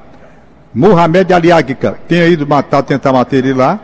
Muhammad 0.74 1.30
Aliaca 1.32 1.98
tinha 2.08 2.26
ido 2.26 2.46
matar, 2.46 2.82
tentar 2.82 3.12
matar 3.12 3.36
ele 3.36 3.54
lá, 3.54 3.80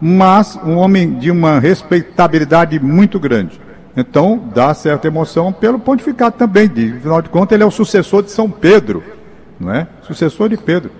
mas 0.00 0.58
um 0.64 0.76
homem 0.76 1.14
de 1.14 1.30
uma 1.30 1.58
respeitabilidade 1.58 2.78
muito 2.78 3.18
grande. 3.18 3.60
Então, 3.96 4.38
dá 4.54 4.74
certa 4.74 5.06
emoção 5.06 5.50
pelo 5.52 5.78
pontificado 5.78 6.36
também. 6.36 6.68
De, 6.68 6.96
afinal 6.98 7.22
de 7.22 7.30
contas, 7.30 7.54
ele 7.54 7.62
é 7.62 7.66
o 7.66 7.70
sucessor 7.70 8.22
de 8.22 8.30
São 8.30 8.50
Pedro, 8.50 9.02
não 9.58 9.72
é? 9.72 9.86
Sucessor 10.02 10.50
de 10.50 10.58
Pedro. 10.58 10.90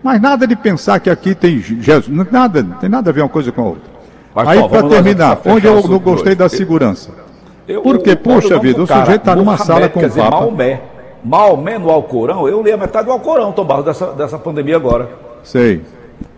Mas 0.00 0.20
nada 0.20 0.46
de 0.46 0.54
pensar 0.54 1.00
que 1.00 1.10
aqui 1.10 1.34
tem 1.34 1.58
Jesus, 1.58 2.08
nada, 2.30 2.62
não 2.62 2.76
tem 2.76 2.88
nada 2.88 3.10
a 3.10 3.12
ver 3.12 3.22
uma 3.22 3.28
coisa 3.28 3.50
com 3.50 3.62
a 3.62 3.64
outra. 3.64 3.94
Mas, 4.34 4.48
Aí, 4.48 4.68
para 4.68 4.88
terminar, 4.88 5.40
onde 5.46 5.66
eu 5.66 5.82
não 5.82 5.98
gostei 5.98 6.34
da 6.34 6.48
segurança. 6.48 7.23
Eu, 7.66 7.82
Porque, 7.82 8.10
eu, 8.10 8.16
puxa 8.16 8.58
vida, 8.58 8.82
o 8.82 8.86
sujeito 8.86 9.20
está 9.20 9.34
numa 9.34 9.56
sala 9.56 9.88
com 9.88 10.00
o 10.00 10.10
Papa. 10.10 10.30
Maomé. 10.30 10.80
Maomé 11.24 11.78
no 11.78 11.90
Alcorão, 11.90 12.46
eu 12.46 12.62
li 12.62 12.70
a 12.70 12.76
metade 12.76 13.06
do 13.06 13.12
Alcorão, 13.12 13.50
Tom 13.52 13.64
Barros, 13.64 13.86
dessa, 13.86 14.12
dessa 14.12 14.38
pandemia 14.38 14.76
agora. 14.76 15.08
Sei. 15.42 15.82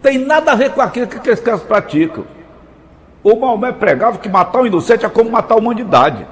Tem 0.01 0.19
nada 0.19 0.53
a 0.53 0.55
ver 0.55 0.71
com 0.71 0.81
aquilo 0.81 1.09
que 1.09 1.17
aqueles 1.17 1.41
caras 1.41 1.63
praticam. 1.63 2.25
O 3.25 3.35
Maomé 3.35 3.73
pregava 3.73 4.19
que 4.19 4.29
matar 4.29 4.61
o 4.61 4.67
inocente 4.67 5.05
é 5.05 5.09
como 5.09 5.31
matar 5.31 5.55
a 5.55 5.59
humanidade. 5.59 6.25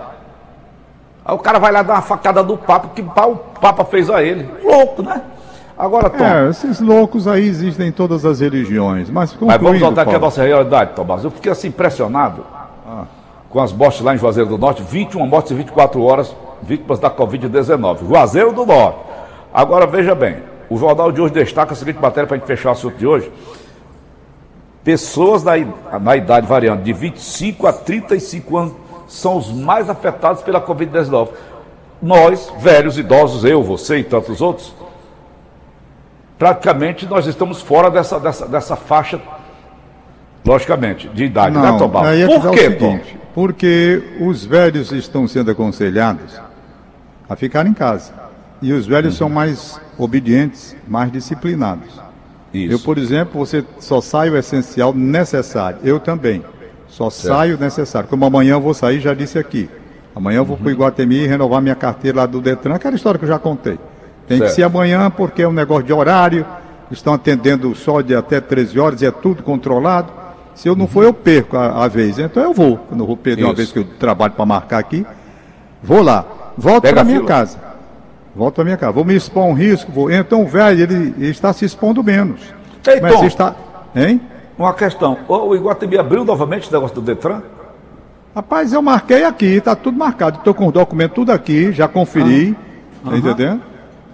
Aí 1.24 1.34
o 1.34 1.38
cara 1.38 1.58
vai 1.58 1.72
lá 1.72 1.82
dar 1.82 1.94
uma 1.94 2.02
facada 2.02 2.44
do 2.44 2.56
Papa, 2.56 2.90
que 2.94 3.02
o 3.02 3.36
Papa 3.60 3.84
fez 3.84 4.08
a 4.08 4.22
ele. 4.22 4.48
Louco, 4.62 5.02
né? 5.02 5.20
Agora, 5.76 6.08
Tom. 6.08 6.24
É, 6.24 6.48
esses 6.48 6.80
loucos 6.80 7.26
aí 7.26 7.48
existem 7.48 7.88
em 7.88 7.92
todas 7.92 8.24
as 8.24 8.38
religiões. 8.38 9.10
Mas, 9.10 9.36
mas 9.40 9.60
vamos 9.60 9.80
voltar 9.80 10.02
aqui 10.02 10.14
à 10.14 10.20
nossa 10.20 10.44
realidade, 10.44 10.92
Tomás. 10.94 11.24
Eu 11.24 11.32
fiquei 11.32 11.50
assim 11.50 11.68
impressionado 11.68 12.44
ah. 12.86 13.04
Com 13.54 13.60
as 13.60 13.72
mortes 13.72 14.00
lá 14.00 14.12
em 14.12 14.18
Juazeiro 14.18 14.50
do 14.50 14.58
Norte 14.58 14.82
21 14.82 15.24
mortes 15.28 15.52
em 15.52 15.54
24 15.54 16.02
horas, 16.02 16.34
vítimas 16.60 16.98
da 16.98 17.08
Covid-19. 17.08 18.08
Juazeiro 18.08 18.52
do 18.52 18.66
Norte. 18.66 18.98
Agora 19.52 19.86
veja 19.86 20.12
bem, 20.12 20.42
o 20.68 20.76
jornal 20.76 21.12
de 21.12 21.20
hoje 21.20 21.34
destaca 21.34 21.72
a 21.72 21.76
seguinte 21.76 22.00
matéria 22.00 22.26
para 22.26 22.36
a 22.36 22.38
gente 22.40 22.48
fechar 22.48 22.70
o 22.70 22.72
assunto 22.72 22.96
de 22.96 23.06
hoje. 23.06 23.30
Pessoas 24.82 25.44
na, 25.44 26.16
idade 26.16 26.48
variando 26.48 26.82
de 26.82 26.92
25 26.92 27.68
a 27.68 27.72
35 27.72 28.56
anos 28.56 28.72
são 29.06 29.36
os 29.36 29.52
mais 29.52 29.88
afetados 29.88 30.42
pela 30.42 30.60
Covid-19. 30.60 31.28
Nós, 32.02 32.52
velhos, 32.58 32.98
idosos, 32.98 33.44
eu, 33.44 33.62
você 33.62 33.98
e 33.98 34.04
tantos 34.04 34.40
outros, 34.40 34.74
praticamente 36.36 37.06
nós 37.06 37.24
estamos 37.24 37.62
fora 37.62 37.88
dessa, 37.88 38.18
dessa, 38.18 38.48
dessa 38.48 38.74
faixa, 38.74 39.22
logicamente, 40.44 41.08
de 41.08 41.24
idade, 41.24 41.54
Não, 41.54 41.62
né, 41.72 41.78
Tobal? 41.78 42.06
É 42.06 42.26
Por 42.26 42.50
quê, 42.50 42.70
seguinte, 42.70 43.18
Porque 43.34 44.02
os 44.20 44.44
velhos 44.44 44.92
estão 44.92 45.26
sendo 45.26 45.50
aconselhados 45.50 46.40
a 47.28 47.34
ficar 47.34 47.66
em 47.66 47.72
casa. 47.72 48.12
E 48.60 48.72
os 48.72 48.86
velhos 48.86 49.14
uhum. 49.14 49.18
são 49.18 49.28
mais 49.28 49.80
obedientes, 49.98 50.76
mais 50.86 51.10
disciplinados. 51.10 52.00
Isso. 52.52 52.72
Eu, 52.72 52.78
por 52.78 52.98
exemplo, 52.98 53.44
você 53.44 53.64
só 53.80 54.00
sai 54.00 54.30
o 54.30 54.36
essencial 54.36 54.94
necessário. 54.94 55.78
Eu 55.82 55.98
também. 55.98 56.44
Só 56.88 57.10
certo. 57.10 57.34
saio 57.34 57.58
necessário. 57.58 58.08
Como 58.08 58.24
amanhã 58.24 58.52
eu 58.52 58.60
vou 58.60 58.72
sair, 58.72 59.00
já 59.00 59.12
disse 59.12 59.38
aqui. 59.38 59.68
Amanhã 60.14 60.38
eu 60.38 60.44
vou 60.44 60.56
uhum. 60.56 60.62
para 60.62 60.68
o 60.68 60.72
Iguatemi 60.72 61.26
renovar 61.26 61.60
minha 61.60 61.74
carteira 61.74 62.18
lá 62.18 62.26
do 62.26 62.40
Detran, 62.40 62.74
aquela 62.76 62.94
história 62.94 63.18
que 63.18 63.24
eu 63.24 63.28
já 63.28 63.38
contei. 63.38 63.78
Tem 64.28 64.38
certo. 64.38 64.50
que 64.50 64.54
ser 64.54 64.62
amanhã 64.62 65.10
porque 65.10 65.42
é 65.42 65.48
um 65.48 65.52
negócio 65.52 65.82
de 65.82 65.92
horário, 65.92 66.46
estão 66.90 67.12
atendendo 67.14 67.74
só 67.74 68.00
de 68.00 68.14
até 68.14 68.40
13 68.40 68.78
horas, 68.78 69.02
e 69.02 69.06
é 69.06 69.10
tudo 69.10 69.42
controlado. 69.42 70.23
Se 70.54 70.68
eu 70.68 70.76
não 70.76 70.82
uhum. 70.82 70.90
for, 70.90 71.04
eu 71.04 71.12
perco 71.12 71.56
a, 71.56 71.84
a, 71.84 71.88
vez. 71.88 72.18
Então 72.18 72.42
eu 72.42 72.52
vou. 72.52 72.78
Eu 72.90 72.96
não 72.96 73.06
vou 73.06 73.16
perder 73.16 73.42
Isso. 73.42 73.48
uma 73.48 73.54
vez 73.54 73.72
que 73.72 73.78
eu 73.78 73.84
trabalho 73.84 74.32
para 74.32 74.46
marcar 74.46 74.78
aqui. 74.78 75.04
Vou 75.82 76.02
lá. 76.02 76.24
Volto 76.56 76.88
para 76.88 77.04
minha 77.04 77.22
casa. 77.24 77.58
Volto 78.34 78.54
para 78.54 78.64
minha 78.64 78.76
casa. 78.76 78.92
Vou 78.92 79.04
me 79.04 79.14
expor 79.14 79.44
a 79.44 79.46
um 79.46 79.52
risco. 79.52 79.90
Vou... 79.90 80.10
Então 80.10 80.42
o 80.42 80.46
velho, 80.46 80.82
ele, 80.82 81.14
ele, 81.18 81.30
está 81.30 81.52
se 81.52 81.64
expondo 81.64 82.02
menos. 82.02 82.40
Ei, 82.86 83.00
Mas 83.00 83.14
Tom, 83.14 83.24
está. 83.24 83.54
Hein? 83.94 84.20
Uma 84.56 84.72
questão. 84.72 85.18
O 85.28 85.54
Iguatemi 85.54 85.98
abriu 85.98 86.24
novamente 86.24 86.64
esse 86.64 86.72
negócio 86.72 86.94
do 86.94 87.02
Detran? 87.02 87.42
Rapaz, 88.34 88.72
eu 88.72 88.82
marquei 88.82 89.24
aqui, 89.24 89.46
está 89.46 89.74
tudo 89.76 89.98
marcado. 89.98 90.38
Estou 90.38 90.54
com 90.54 90.66
o 90.68 90.72
documento 90.72 91.12
tudo 91.12 91.30
aqui, 91.30 91.72
já 91.72 91.86
conferi. 91.86 92.56
Ah. 93.04 93.10
Tá 93.10 93.16
entendendo? 93.16 93.62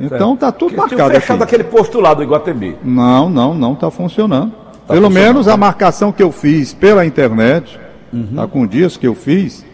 Então 0.00 0.34
está 0.34 0.50
tudo 0.50 0.74
Porque 0.74 0.96
marcado. 0.96 1.20
fechado 1.20 1.42
aqui. 1.42 1.54
aquele 1.54 1.64
postulado 1.64 2.16
do 2.16 2.22
Iguatemi. 2.22 2.76
Não, 2.82 3.28
não, 3.28 3.54
não 3.54 3.74
está 3.74 3.90
funcionando. 3.90 4.52
Tá 4.90 4.94
Pelo 4.94 5.08
menos 5.08 5.46
a 5.46 5.56
marcação 5.56 6.10
que 6.10 6.20
eu 6.20 6.32
fiz 6.32 6.74
pela 6.74 7.06
internet, 7.06 7.78
está 8.12 8.42
uhum. 8.42 8.48
com 8.48 8.66
dias 8.66 8.96
que 8.96 9.06
eu 9.06 9.14
fiz, 9.14 9.64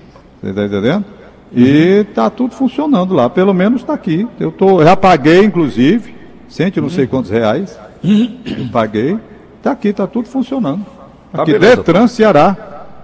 você 0.42 0.50
está 0.50 0.66
entendendo? 0.66 1.06
Uhum. 1.50 1.62
E 1.62 2.04
está 2.06 2.28
tudo 2.28 2.54
funcionando 2.54 3.14
lá, 3.14 3.30
pelo 3.30 3.54
menos 3.54 3.80
está 3.80 3.94
aqui. 3.94 4.28
Eu 4.38 4.52
tô, 4.52 4.84
já 4.84 4.94
paguei, 4.94 5.42
inclusive, 5.42 6.14
cento 6.50 6.76
não 6.82 6.88
uhum. 6.88 6.90
sei 6.90 7.06
quantos 7.06 7.30
reais. 7.30 7.78
Uhum. 8.04 8.40
Eu 8.44 8.68
paguei. 8.70 9.18
Está 9.56 9.70
aqui, 9.70 9.88
está 9.88 10.06
tudo 10.06 10.28
funcionando. 10.28 10.84
Tá 11.32 11.44
aqui, 11.44 11.52
beleza, 11.52 11.76
Detran, 11.76 12.06
Ceará. 12.08 12.54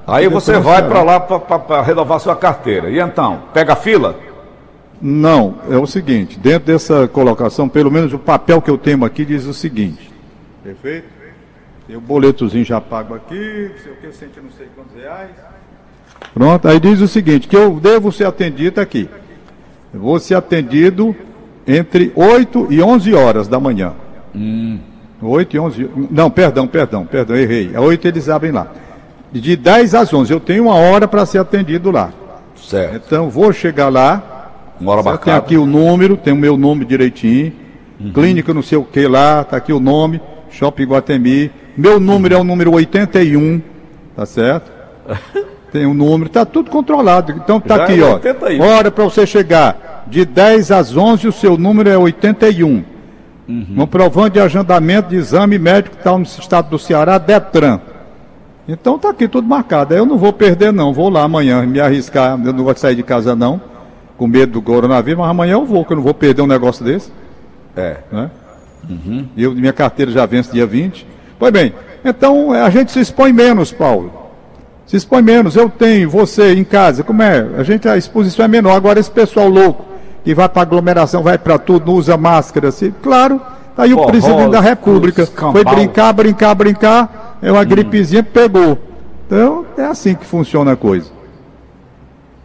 Aí 0.06 0.28
você 0.28 0.58
vai 0.58 0.86
para 0.86 1.02
lá 1.02 1.18
para 1.18 1.80
renovar 1.80 2.20
sua 2.20 2.36
carteira. 2.36 2.90
E 2.90 3.00
então, 3.00 3.44
pega 3.54 3.72
a 3.72 3.76
fila? 3.76 4.16
Não, 5.00 5.54
é 5.70 5.78
o 5.78 5.86
seguinte, 5.86 6.38
dentro 6.38 6.66
dessa 6.66 7.08
colocação, 7.08 7.70
pelo 7.70 7.90
menos 7.90 8.12
o 8.12 8.18
papel 8.18 8.60
que 8.60 8.70
eu 8.70 8.76
tenho 8.76 9.02
aqui 9.02 9.24
diz 9.24 9.46
o 9.46 9.54
seguinte. 9.54 10.12
Perfeito? 10.62 11.21
Tem 11.92 11.98
o 11.98 12.00
boletozinho 12.00 12.64
já 12.64 12.80
pago 12.80 13.14
aqui, 13.14 13.34
não 13.70 13.82
sei 13.82 13.92
o 13.92 13.96
que, 13.96 14.12
cento 14.12 14.40
não 14.42 14.50
sei 14.56 14.66
quantos 14.74 14.96
reais. 14.96 15.28
Pronto, 16.32 16.66
aí 16.66 16.80
diz 16.80 17.02
o 17.02 17.06
seguinte, 17.06 17.46
que 17.46 17.54
eu 17.54 17.78
devo 17.78 18.10
ser 18.10 18.24
atendido 18.24 18.80
aqui. 18.80 19.10
Eu 19.92 20.00
vou 20.00 20.18
ser 20.18 20.34
atendido 20.34 21.14
entre 21.66 22.10
8 22.16 22.68
e 22.70 22.82
11 22.82 23.12
horas 23.12 23.46
da 23.46 23.60
manhã. 23.60 23.92
Hum. 24.34 24.78
8 25.20 25.54
e 25.54 25.58
11. 25.58 25.90
Não, 26.10 26.30
perdão, 26.30 26.66
perdão, 26.66 27.04
perdão, 27.04 27.36
errei. 27.36 27.72
É 27.74 27.78
8 27.78 28.08
eles 28.08 28.26
abrem 28.30 28.52
lá. 28.52 28.68
De 29.30 29.54
10 29.54 29.94
às 29.94 30.14
11. 30.14 30.32
Eu 30.32 30.40
tenho 30.40 30.64
uma 30.64 30.76
hora 30.76 31.06
para 31.06 31.26
ser 31.26 31.40
atendido 31.40 31.90
lá. 31.90 32.10
Certo. 32.56 33.02
Então, 33.06 33.28
vou 33.28 33.52
chegar 33.52 33.90
lá. 33.90 34.50
Uma 34.80 34.92
hora 34.92 35.02
marcada. 35.02 35.24
Tem 35.24 35.34
aqui 35.34 35.58
o 35.58 35.66
número, 35.66 36.16
tem 36.16 36.32
o 36.32 36.36
meu 36.36 36.56
nome 36.56 36.86
direitinho. 36.86 37.52
Uhum. 38.00 38.14
Clínica 38.14 38.54
não 38.54 38.62
sei 38.62 38.78
o 38.78 38.82
que 38.82 39.06
lá, 39.06 39.44
tá 39.44 39.58
aqui 39.58 39.74
o 39.74 39.78
nome. 39.78 40.22
Shopping 40.48 40.84
Guatemi. 40.84 41.50
Meu 41.76 41.98
número 41.98 42.34
é 42.34 42.38
o 42.38 42.44
número 42.44 42.72
81, 42.72 43.62
tá 44.14 44.26
certo? 44.26 44.70
tem 45.72 45.86
o 45.86 45.90
um 45.90 45.94
número, 45.94 46.28
tá 46.28 46.44
tudo 46.44 46.70
controlado. 46.70 47.32
Então 47.32 47.58
tá 47.58 47.78
Já 47.78 47.84
aqui, 47.84 48.00
é 48.00 48.04
ó. 48.04 48.14
81. 48.14 48.62
Hora 48.62 48.90
para 48.90 49.04
você 49.04 49.26
chegar. 49.26 50.04
De 50.06 50.24
10 50.24 50.70
às 50.70 50.96
11, 50.96 51.28
o 51.28 51.32
seu 51.32 51.56
número 51.56 51.88
é 51.88 51.96
81. 51.96 52.84
Uhum. 53.48 53.66
Comprovante 53.76 54.34
de 54.34 54.40
agendamento 54.40 55.08
de 55.08 55.16
exame 55.16 55.58
médico 55.58 55.96
que 55.96 56.00
está 56.00 56.16
no 56.16 56.22
estado 56.22 56.70
do 56.70 56.78
Ceará, 56.78 57.18
Detran. 57.18 57.80
Então 58.68 58.96
está 58.96 59.10
aqui 59.10 59.26
tudo 59.26 59.48
marcado. 59.48 59.94
Eu 59.94 60.04
não 60.04 60.18
vou 60.18 60.32
perder, 60.32 60.72
não. 60.72 60.92
Vou 60.92 61.08
lá 61.08 61.22
amanhã 61.22 61.64
me 61.66 61.80
arriscar. 61.80 62.38
Eu 62.44 62.52
não 62.52 62.64
vou 62.64 62.76
sair 62.76 62.94
de 62.94 63.02
casa, 63.02 63.34
não, 63.34 63.60
com 64.16 64.26
medo 64.26 64.52
do 64.52 64.62
coronavírus, 64.62 65.18
mas 65.18 65.30
amanhã 65.30 65.54
eu 65.54 65.64
vou, 65.64 65.84
que 65.84 65.92
eu 65.92 65.96
não 65.96 66.04
vou 66.04 66.14
perder 66.14 66.42
um 66.42 66.46
negócio 66.46 66.84
desse. 66.84 67.10
É. 67.76 67.96
Né? 68.10 68.30
Uhum. 68.88 69.26
Eu, 69.36 69.54
minha 69.54 69.72
carteira 69.72 70.10
já 70.10 70.26
vence 70.26 70.52
dia 70.52 70.66
20. 70.66 71.06
Pois 71.42 71.52
bem, 71.52 71.74
então 72.04 72.52
a 72.52 72.70
gente 72.70 72.92
se 72.92 73.00
expõe 73.00 73.32
menos, 73.32 73.72
Paulo. 73.72 74.12
Se 74.86 74.96
expõe 74.96 75.22
menos. 75.22 75.56
Eu 75.56 75.68
tenho, 75.68 76.08
você 76.08 76.54
em 76.54 76.62
casa, 76.62 77.02
como 77.02 77.20
é? 77.20 77.48
A 77.58 77.64
gente, 77.64 77.88
a 77.88 77.96
exposição 77.96 78.44
é 78.44 78.48
menor. 78.48 78.76
Agora, 78.76 79.00
esse 79.00 79.10
pessoal 79.10 79.48
louco 79.48 79.84
que 80.22 80.36
vai 80.36 80.48
para 80.48 80.62
aglomeração, 80.62 81.20
vai 81.20 81.36
para 81.36 81.58
tudo, 81.58 81.86
não 81.86 81.94
usa 81.94 82.16
máscara, 82.16 82.68
assim, 82.68 82.94
claro, 83.02 83.40
tá 83.74 83.82
aí 83.82 83.92
o 83.92 84.06
presidente 84.06 84.52
da 84.52 84.60
República 84.60 85.26
foi 85.26 85.64
brincar, 85.64 86.12
brincar, 86.12 86.54
brincar, 86.54 87.38
é 87.42 87.50
uma 87.50 87.62
hum. 87.62 87.66
gripezinha, 87.66 88.22
pegou. 88.22 88.78
Então, 89.26 89.66
é 89.76 89.82
assim 89.82 90.14
que 90.14 90.24
funciona 90.24 90.74
a 90.74 90.76
coisa. 90.76 91.10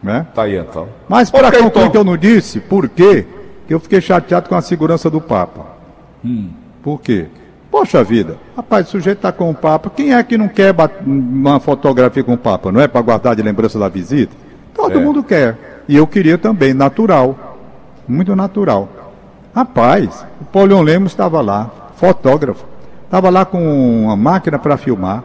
Né? 0.01 0.25
Tá 0.33 0.41
aí 0.41 0.57
então. 0.57 0.87
Mas 1.07 1.29
para 1.29 1.49
okay, 1.49 1.61
concluir 1.61 1.81
então. 1.83 1.91
que 1.91 1.97
eu 1.99 2.03
não 2.03 2.17
disse, 2.17 2.59
por 2.59 2.89
quê? 2.89 3.27
Que 3.67 3.75
eu 3.75 3.79
fiquei 3.79 4.01
chateado 4.01 4.49
com 4.49 4.55
a 4.55 4.61
segurança 4.63 5.07
do 5.07 5.21
Papa. 5.21 5.67
Hum. 6.25 6.49
Por 6.81 6.99
quê? 6.99 7.27
Poxa 7.69 8.03
vida, 8.03 8.37
rapaz, 8.55 8.87
o 8.87 8.91
sujeito 8.91 9.17
está 9.17 9.31
com 9.31 9.49
o 9.49 9.55
Papa. 9.55 9.89
Quem 9.89 10.13
é 10.13 10.23
que 10.23 10.37
não 10.37 10.47
quer 10.47 10.73
uma 11.05 11.59
fotografia 11.59 12.23
com 12.23 12.33
o 12.33 12.37
Papa? 12.37 12.71
Não 12.71 12.79
é 12.79 12.87
para 12.87 13.01
guardar 13.01 13.35
de 13.35 13.41
lembrança 13.41 13.77
da 13.77 13.89
visita? 13.89 14.33
Todo 14.73 14.97
é. 14.97 15.01
mundo 15.01 15.21
quer. 15.21 15.83
E 15.87 15.95
eu 15.95 16.07
queria 16.07 16.37
também, 16.37 16.73
natural 16.73 17.47
muito 18.07 18.35
natural. 18.35 18.87
Rapaz, 19.53 20.25
o 20.39 20.45
Paulion 20.45 20.81
Lemos 20.81 21.11
estava 21.11 21.41
lá, 21.41 21.69
fotógrafo, 21.95 22.65
estava 23.03 23.29
lá 23.29 23.43
com 23.43 24.05
uma 24.05 24.15
máquina 24.15 24.57
para 24.57 24.77
filmar, 24.77 25.23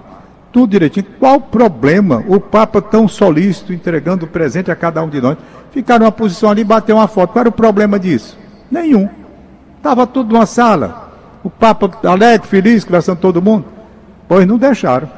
tudo 0.50 0.70
direitinho. 0.70 1.06
Qual 1.18 1.36
o 1.36 1.40
problema? 1.40 2.24
O 2.28 2.40
Papa 2.40 2.82
tão 2.82 3.06
solícito, 3.06 3.72
entregando 3.72 4.26
presente 4.26 4.70
a 4.70 4.76
cada 4.76 5.02
um 5.02 5.08
de 5.08 5.20
nós, 5.20 5.36
ficar 5.70 5.98
numa 5.98 6.12
posição 6.12 6.50
ali 6.50 6.62
e 6.62 6.64
bater 6.64 6.92
uma 6.92 7.08
foto. 7.08 7.32
Qual 7.32 7.40
era 7.40 7.48
o 7.48 7.52
problema 7.52 7.98
disso? 7.98 8.38
Nenhum. 8.70 9.08
Estava 9.76 10.06
tudo 10.06 10.32
numa 10.32 10.46
sala. 10.46 11.11
O 11.44 11.50
Papa 11.50 11.90
alegre, 12.08 12.46
feliz, 12.46 12.84
conversando 12.84 13.18
todo 13.18 13.42
mundo. 13.42 13.64
Pois 14.28 14.46
não 14.46 14.56
deixaram. 14.56 15.08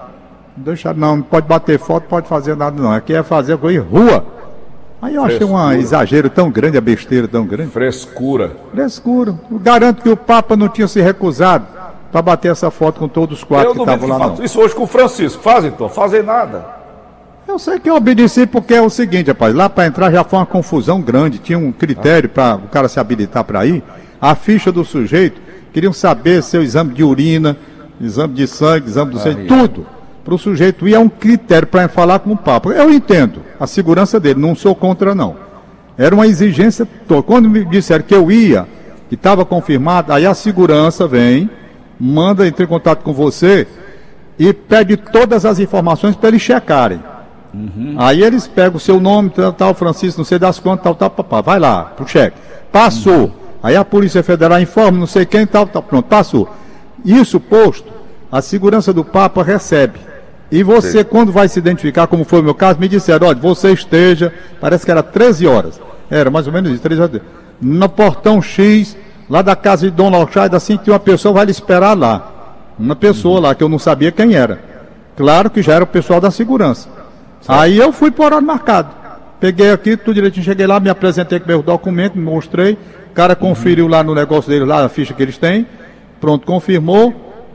Não 0.56 0.64
deixaram, 0.64 0.98
não, 0.98 1.16
não 1.16 1.22
pode 1.22 1.46
bater 1.46 1.78
foto, 1.78 2.04
pode 2.08 2.28
fazer 2.28 2.56
nada, 2.56 2.80
não. 2.80 2.92
Aqui 2.92 3.14
é 3.14 3.22
fazer 3.22 3.56
coisa 3.58 3.82
rua. 3.82 4.24
Aí 5.02 5.16
eu 5.16 5.24
achei 5.24 5.44
um 5.44 5.72
exagero 5.72 6.30
tão 6.30 6.50
grande, 6.50 6.78
a 6.78 6.80
besteira 6.80 7.28
tão 7.28 7.44
grande. 7.44 7.70
Frescura. 7.70 8.52
Frescura. 8.72 9.38
Eu 9.50 9.58
garanto 9.58 10.02
que 10.02 10.08
o 10.08 10.16
Papa 10.16 10.56
não 10.56 10.66
tinha 10.66 10.88
se 10.88 10.98
recusado 11.00 11.66
para 12.10 12.22
bater 12.22 12.52
essa 12.52 12.70
foto 12.70 13.00
com 13.00 13.08
todos 13.08 13.38
os 13.38 13.44
quatro 13.44 13.74
que 13.74 13.80
estavam 13.80 14.08
lá. 14.08 14.18
Não. 14.28 14.42
Isso 14.42 14.58
hoje 14.58 14.74
com 14.74 14.84
o 14.84 14.86
Francisco. 14.86 15.42
Fazem, 15.42 15.70
então. 15.70 15.90
Fazem 15.90 16.22
nada. 16.22 16.64
Eu 17.46 17.58
sei 17.58 17.78
que 17.78 17.90
eu 17.90 17.96
obedeci 17.96 18.46
porque 18.46 18.72
é 18.72 18.80
o 18.80 18.88
seguinte, 18.88 19.28
rapaz. 19.28 19.54
Lá 19.54 19.68
para 19.68 19.86
entrar 19.86 20.10
já 20.10 20.24
foi 20.24 20.38
uma 20.38 20.46
confusão 20.46 21.02
grande. 21.02 21.38
Tinha 21.38 21.58
um 21.58 21.70
critério 21.70 22.30
para 22.30 22.56
o 22.56 22.68
cara 22.68 22.88
se 22.88 22.98
habilitar 22.98 23.44
para 23.44 23.66
ir. 23.66 23.82
A 24.20 24.34
ficha 24.34 24.72
do 24.72 24.84
sujeito. 24.84 25.38
Queriam 25.74 25.92
saber 25.92 26.42
seu 26.42 26.62
exame 26.62 26.94
de 26.94 27.04
urina, 27.04 27.54
exame 28.00 28.32
de 28.32 28.46
sangue, 28.46 28.88
exame 28.88 29.10
do 29.10 29.18
sangue, 29.18 29.46
tudo 29.46 29.86
para 30.24 30.34
o 30.34 30.38
sujeito 30.38 30.88
ir 30.88 30.94
é 30.94 30.98
um 30.98 31.08
critério 31.08 31.68
para 31.68 31.86
falar 31.86 32.20
com 32.20 32.32
o 32.32 32.36
Papa. 32.36 32.70
Eu 32.70 32.90
entendo 32.90 33.42
a 33.60 33.66
segurança 33.66 34.18
dele, 34.18 34.40
não 34.40 34.54
sou 34.54 34.74
contra 34.74 35.14
não. 35.14 35.36
Era 35.98 36.14
uma 36.14 36.26
exigência. 36.26 36.88
Quando 37.26 37.48
me 37.48 37.64
disseram 37.66 38.02
que 38.02 38.14
eu 38.14 38.32
ia, 38.32 38.66
que 39.08 39.14
estava 39.14 39.44
confirmado, 39.44 40.12
aí 40.12 40.24
a 40.24 40.34
segurança 40.34 41.06
vem, 41.06 41.50
manda 42.00 42.48
entrar 42.48 42.64
em 42.64 42.68
contato 42.68 43.02
com 43.02 43.12
você 43.12 43.68
e 44.38 44.52
pede 44.52 44.96
todas 44.96 45.44
as 45.44 45.60
informações 45.60 46.16
para 46.16 46.30
eles 46.30 46.42
checarem. 46.42 47.00
Uhum. 47.52 47.94
Aí 47.98 48.22
eles 48.22 48.48
pegam 48.48 48.78
o 48.78 48.80
seu 48.80 48.98
nome, 48.98 49.30
tal, 49.30 49.52
tal, 49.52 49.74
Francisco, 49.74 50.18
não 50.18 50.24
sei 50.24 50.38
das 50.38 50.58
quantas, 50.58 50.82
tal, 50.82 50.94
tal, 50.94 51.10
papá, 51.10 51.40
vai 51.40 51.60
lá, 51.60 51.84
pro 51.84 52.08
cheque. 52.08 52.36
Passou. 52.72 53.24
Uhum. 53.26 53.43
Aí 53.64 53.76
a 53.76 53.82
Polícia 53.82 54.22
Federal 54.22 54.60
informa, 54.60 54.98
não 54.98 55.06
sei 55.06 55.24
quem, 55.24 55.46
tal, 55.46 55.66
tal, 55.66 55.82
pronto, 55.82 56.04
passou. 56.04 56.46
Isso 57.02 57.40
posto, 57.40 57.90
a 58.30 58.42
segurança 58.42 58.92
do 58.92 59.02
Papa 59.02 59.42
recebe. 59.42 59.98
E 60.52 60.62
você, 60.62 60.98
Sim. 60.98 61.04
quando 61.04 61.32
vai 61.32 61.48
se 61.48 61.60
identificar, 61.60 62.06
como 62.06 62.26
foi 62.26 62.40
o 62.40 62.42
meu 62.42 62.54
caso, 62.54 62.78
me 62.78 62.86
disseram, 62.86 63.26
olha, 63.26 63.38
você 63.38 63.72
esteja, 63.72 64.30
parece 64.60 64.84
que 64.84 64.90
era 64.90 65.02
13 65.02 65.46
horas. 65.46 65.80
Era 66.10 66.30
mais 66.30 66.46
ou 66.46 66.52
menos 66.52 66.72
isso, 66.72 66.82
13 66.82 67.00
horas. 67.00 67.22
No 67.58 67.88
portão 67.88 68.42
X, 68.42 68.98
lá 69.30 69.40
da 69.40 69.56
casa 69.56 69.86
de 69.88 69.96
Dona 69.96 70.18
Alchaida, 70.18 70.58
assim, 70.58 70.76
que 70.76 70.90
uma 70.90 71.00
pessoa 71.00 71.32
vai 71.32 71.46
lhe 71.46 71.50
esperar 71.50 71.96
lá. 71.96 72.32
Uma 72.78 72.94
pessoa 72.94 73.36
uhum. 73.36 73.42
lá, 73.44 73.54
que 73.54 73.64
eu 73.64 73.68
não 73.70 73.78
sabia 73.78 74.12
quem 74.12 74.34
era. 74.34 74.60
Claro 75.16 75.48
que 75.48 75.62
já 75.62 75.72
era 75.72 75.84
o 75.84 75.86
pessoal 75.86 76.20
da 76.20 76.30
segurança. 76.30 76.86
Aí 77.48 77.78
eu 77.78 77.90
fui 77.94 78.10
por 78.10 78.26
horário 78.26 78.46
marcado. 78.46 78.90
Peguei 79.40 79.72
aqui, 79.72 79.96
tudo 79.96 80.16
direitinho, 80.16 80.44
cheguei 80.44 80.66
lá, 80.66 80.78
me 80.78 80.90
apresentei 80.90 81.40
com 81.40 81.48
meus 81.48 81.64
documentos, 81.64 82.18
me 82.18 82.24
mostrei. 82.24 82.76
O 83.14 83.16
cara 83.16 83.36
conferiu 83.36 83.86
lá 83.86 84.02
no 84.02 84.12
negócio 84.12 84.50
dele, 84.50 84.64
lá 84.64 84.84
a 84.84 84.88
ficha 84.88 85.14
que 85.14 85.22
eles 85.22 85.38
têm. 85.38 85.64
Pronto, 86.20 86.44
confirmou, 86.44 87.14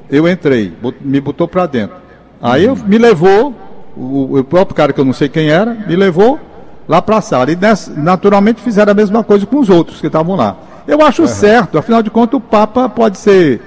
eu 0.10 0.26
entrei, 0.26 0.72
me 1.02 1.20
botou 1.20 1.50
para 1.50 1.66
dentro. 1.66 1.98
Aí 2.42 2.64
eu, 2.64 2.78
me 2.78 2.98
levou, 2.98 3.54
o, 3.94 4.38
o, 4.40 4.44
próprio 4.46 4.74
cara 4.74 4.94
que 4.94 5.02
eu 5.02 5.04
não 5.04 5.12
sei 5.12 5.28
quem 5.28 5.50
era, 5.50 5.74
me 5.74 5.98
levou 5.98 6.40
lá 6.88 7.02
para 7.02 7.18
a 7.18 7.22
sala. 7.22 7.52
E 7.52 7.58
nessa, 7.58 7.92
naturalmente 7.92 8.62
fizeram 8.62 8.94
a 8.94 8.96
mesma 8.96 9.22
coisa 9.22 9.46
com 9.46 9.60
os 9.60 9.70
outros 9.70 10.00
que 10.00 10.08
estavam 10.08 10.34
lá. 10.38 10.56
Eu 10.88 11.02
acho 11.02 11.24
uhum. 11.24 11.28
certo, 11.28 11.78
afinal 11.78 12.02
de 12.02 12.10
contas 12.10 12.38
o 12.38 12.40
Papa 12.40 12.88
pode 12.88 13.18
ser 13.18 13.60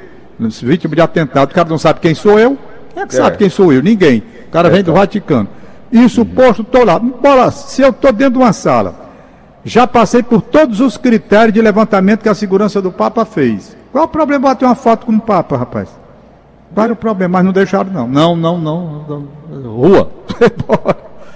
vítima 0.63 0.95
de 0.95 1.03
atentado, 1.03 1.51
o 1.51 1.55
cara 1.55 1.69
não 1.69 1.77
sabe 1.77 2.01
quem 2.01 2.15
sou 2.15 2.39
eu. 2.39 2.57
Quem 2.95 3.03
é 3.03 3.07
que 3.07 3.15
é. 3.15 3.19
sabe 3.19 3.37
quem 3.37 3.51
sou 3.51 3.71
eu? 3.71 3.83
Ninguém. 3.83 4.23
O 4.49 4.51
cara 4.51 4.69
é, 4.69 4.71
vem 4.71 4.83
do 4.83 4.95
Vaticano. 4.95 5.47
Isso 5.93 6.23
uhum. 6.23 6.27
posto, 6.29 6.63
estou 6.63 6.87
lá. 6.87 6.99
Bola, 6.99 7.51
se 7.51 7.83
eu 7.83 7.91
estou 7.91 8.15
dentro 8.15 8.39
de 8.39 8.39
uma 8.39 8.55
sala, 8.55 9.12
já 9.65 9.87
passei 9.87 10.23
por 10.23 10.43
todos 10.43 10.81
os 10.81 10.97
critérios 10.97 11.55
de 11.55 11.63
levantamento 11.63 12.23
que 12.23 12.29
a 12.29 12.35
segurança 12.35 12.83
do 12.83 12.91
Papa 12.91 13.25
fez. 13.25 13.77
Qual 13.93 14.05
o 14.05 14.09
problema 14.09 14.49
bater 14.49 14.65
uma 14.65 14.75
foto 14.75 15.07
com 15.07 15.13
o 15.13 15.21
Papa, 15.21 15.57
rapaz? 15.57 15.89
Qual 16.75 16.85
era 16.85 16.93
o 16.93 16.97
problema? 16.97 17.39
Mas 17.39 17.45
não 17.45 17.53
deixaram, 17.53 17.93
não. 17.93 18.09
Não, 18.09 18.37
não, 18.37 18.59
não. 18.59 19.05
não. 19.51 19.73
Rua. 19.73 20.09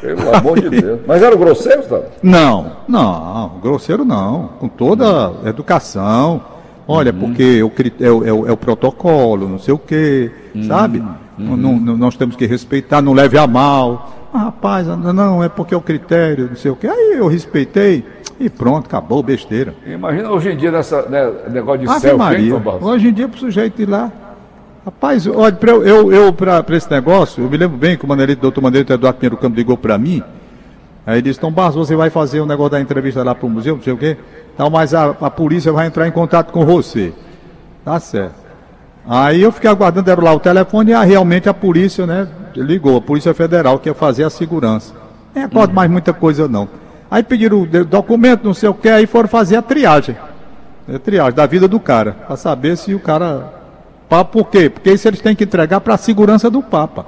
Pelo 0.00 0.35
amor 0.35 0.61
de 0.61 0.71
Deus. 0.71 1.00
Mas 1.06 1.23
era 1.23 1.37
grosseiro, 1.37 1.83
tá? 1.83 2.00
Não, 2.23 2.73
não, 2.87 3.52
grosseiro 3.62 4.04
não. 4.04 4.50
Com 4.59 4.68
toda 4.68 5.33
a 5.45 5.49
educação. 5.49 6.42
Olha, 6.88 7.12
uhum. 7.12 7.18
porque 7.18 7.62
o, 7.62 7.73
é, 8.00 8.11
o, 8.11 8.25
é, 8.25 8.33
o, 8.33 8.47
é 8.49 8.52
o 8.52 8.56
protocolo, 8.56 9.49
não 9.49 9.59
sei 9.59 9.75
o 9.75 9.78
quê, 9.78 10.30
uhum. 10.54 10.64
sabe? 10.64 11.02
Uhum. 11.38 11.56
Não, 11.56 11.73
não, 11.78 11.97
nós 11.97 12.16
temos 12.16 12.37
que 12.37 12.47
respeitar, 12.47 13.02
não 13.02 13.12
leve 13.12 13.37
a 13.37 13.47
mal. 13.47 14.25
Ah, 14.37 14.38
rapaz, 14.38 14.87
não, 14.87 15.43
é 15.43 15.49
porque 15.49 15.73
é 15.73 15.76
o 15.78 15.81
critério, 15.81 16.49
não 16.50 16.57
sei 16.57 16.71
o 16.71 16.76
quê. 16.76 16.87
Aí 16.87 17.14
eu 17.16 17.26
respeitei 17.26 18.05
e 18.38 18.50
pronto, 18.50 18.85
acabou, 18.85 19.23
besteira. 19.23 19.75
Imagina 19.87 20.31
hoje 20.31 20.50
em 20.50 20.57
dia 20.59 20.71
nessa 20.71 21.09
né, 21.09 21.33
negócio 21.49 21.87
de 21.87 22.00
céu, 22.00 22.19
Maria, 22.19 22.62
Hoje 22.83 23.09
em 23.09 23.14
dia, 23.14 23.26
para 23.26 23.37
o 23.38 23.40
sujeito 23.40 23.81
ir 23.81 23.88
lá. 23.88 24.12
Rapaz, 24.85 25.26
olha, 25.26 25.55
pra 25.55 25.73
eu, 25.73 25.87
eu, 25.87 26.12
eu 26.12 26.33
para 26.35 26.62
esse 26.76 26.90
negócio, 26.90 27.43
eu 27.43 27.49
me 27.49 27.57
lembro 27.57 27.78
bem 27.78 27.97
que 27.97 28.05
o 28.05 28.09
Manelito, 28.09 28.43
doutor 28.43 28.61
Manelito 28.61 28.93
Eduardo 28.93 29.19
Pinheiro 29.19 29.38
Campo 29.38 29.57
ligou 29.57 29.78
para 29.78 29.97
mim. 29.97 30.23
Aí 31.07 31.14
ele 31.14 31.23
disse, 31.23 31.38
então 31.38 31.50
Barros, 31.50 31.75
você 31.75 31.97
vai 31.97 32.11
fazer 32.11 32.40
o 32.40 32.45
um 32.45 32.47
negócio 32.47 32.73
da 32.73 32.81
entrevista 32.81 33.25
lá 33.25 33.35
para 33.35 33.47
o 33.47 33.50
museu, 33.50 33.76
não 33.76 33.83
sei 33.83 33.95
o 33.95 33.97
quê. 33.97 34.19
Então, 34.52 34.69
mas 34.69 34.93
a, 34.93 35.16
a 35.19 35.31
polícia 35.31 35.73
vai 35.73 35.87
entrar 35.87 36.07
em 36.07 36.12
contato 36.12 36.52
com 36.52 36.66
você. 36.66 37.14
Tá 37.83 37.99
certo. 37.99 38.46
Aí 39.09 39.43
eu 39.43 39.53
fiquei 39.53 39.71
aguardando, 39.71 40.07
deram 40.07 40.25
lá 40.25 40.35
o 40.35 40.41
telefone 40.41 40.91
e 40.91 40.95
ah, 40.95 41.03
realmente 41.03 41.49
a 41.49 41.55
polícia, 41.55 42.07
né, 42.07 42.27
ligou, 42.57 42.97
a 42.97 43.01
Polícia 43.01 43.33
Federal, 43.33 43.78
que 43.78 43.89
ia 43.89 43.95
fazer 43.95 44.25
a 44.25 44.30
segurança. 44.30 44.93
Nem 45.35 45.45
acordo 45.45 45.71
uhum. 45.71 45.76
mais 45.76 45.91
muita 45.91 46.13
coisa 46.13 46.49
não. 46.49 46.69
Aí 47.11 47.23
pediram 47.23 47.63
o 47.63 47.85
documento, 47.85 48.45
não 48.45 48.54
sei 48.54 48.69
o 48.69 48.75
que, 48.75 48.89
aí 48.89 49.07
foram 49.07 49.28
fazer 49.28 49.57
a 49.57 49.63
triagem. 49.63 50.17
A 50.93 50.99
triagem 50.99 51.35
da 51.35 51.47
vida 51.47 51.69
do 51.69 51.78
cara, 51.78 52.13
para 52.26 52.37
saber 52.37 52.76
se 52.76 52.95
o 52.95 53.00
cara. 53.00 53.54
Por 54.30 54.49
quê? 54.49 54.71
Porque 54.71 54.93
isso 54.93 55.07
eles 55.07 55.21
têm 55.21 55.35
que 55.35 55.45
entregar 55.45 55.80
para 55.80 55.95
a 55.95 55.99
segurança 55.99 56.49
do 56.49 56.63
Papa. 56.63 57.07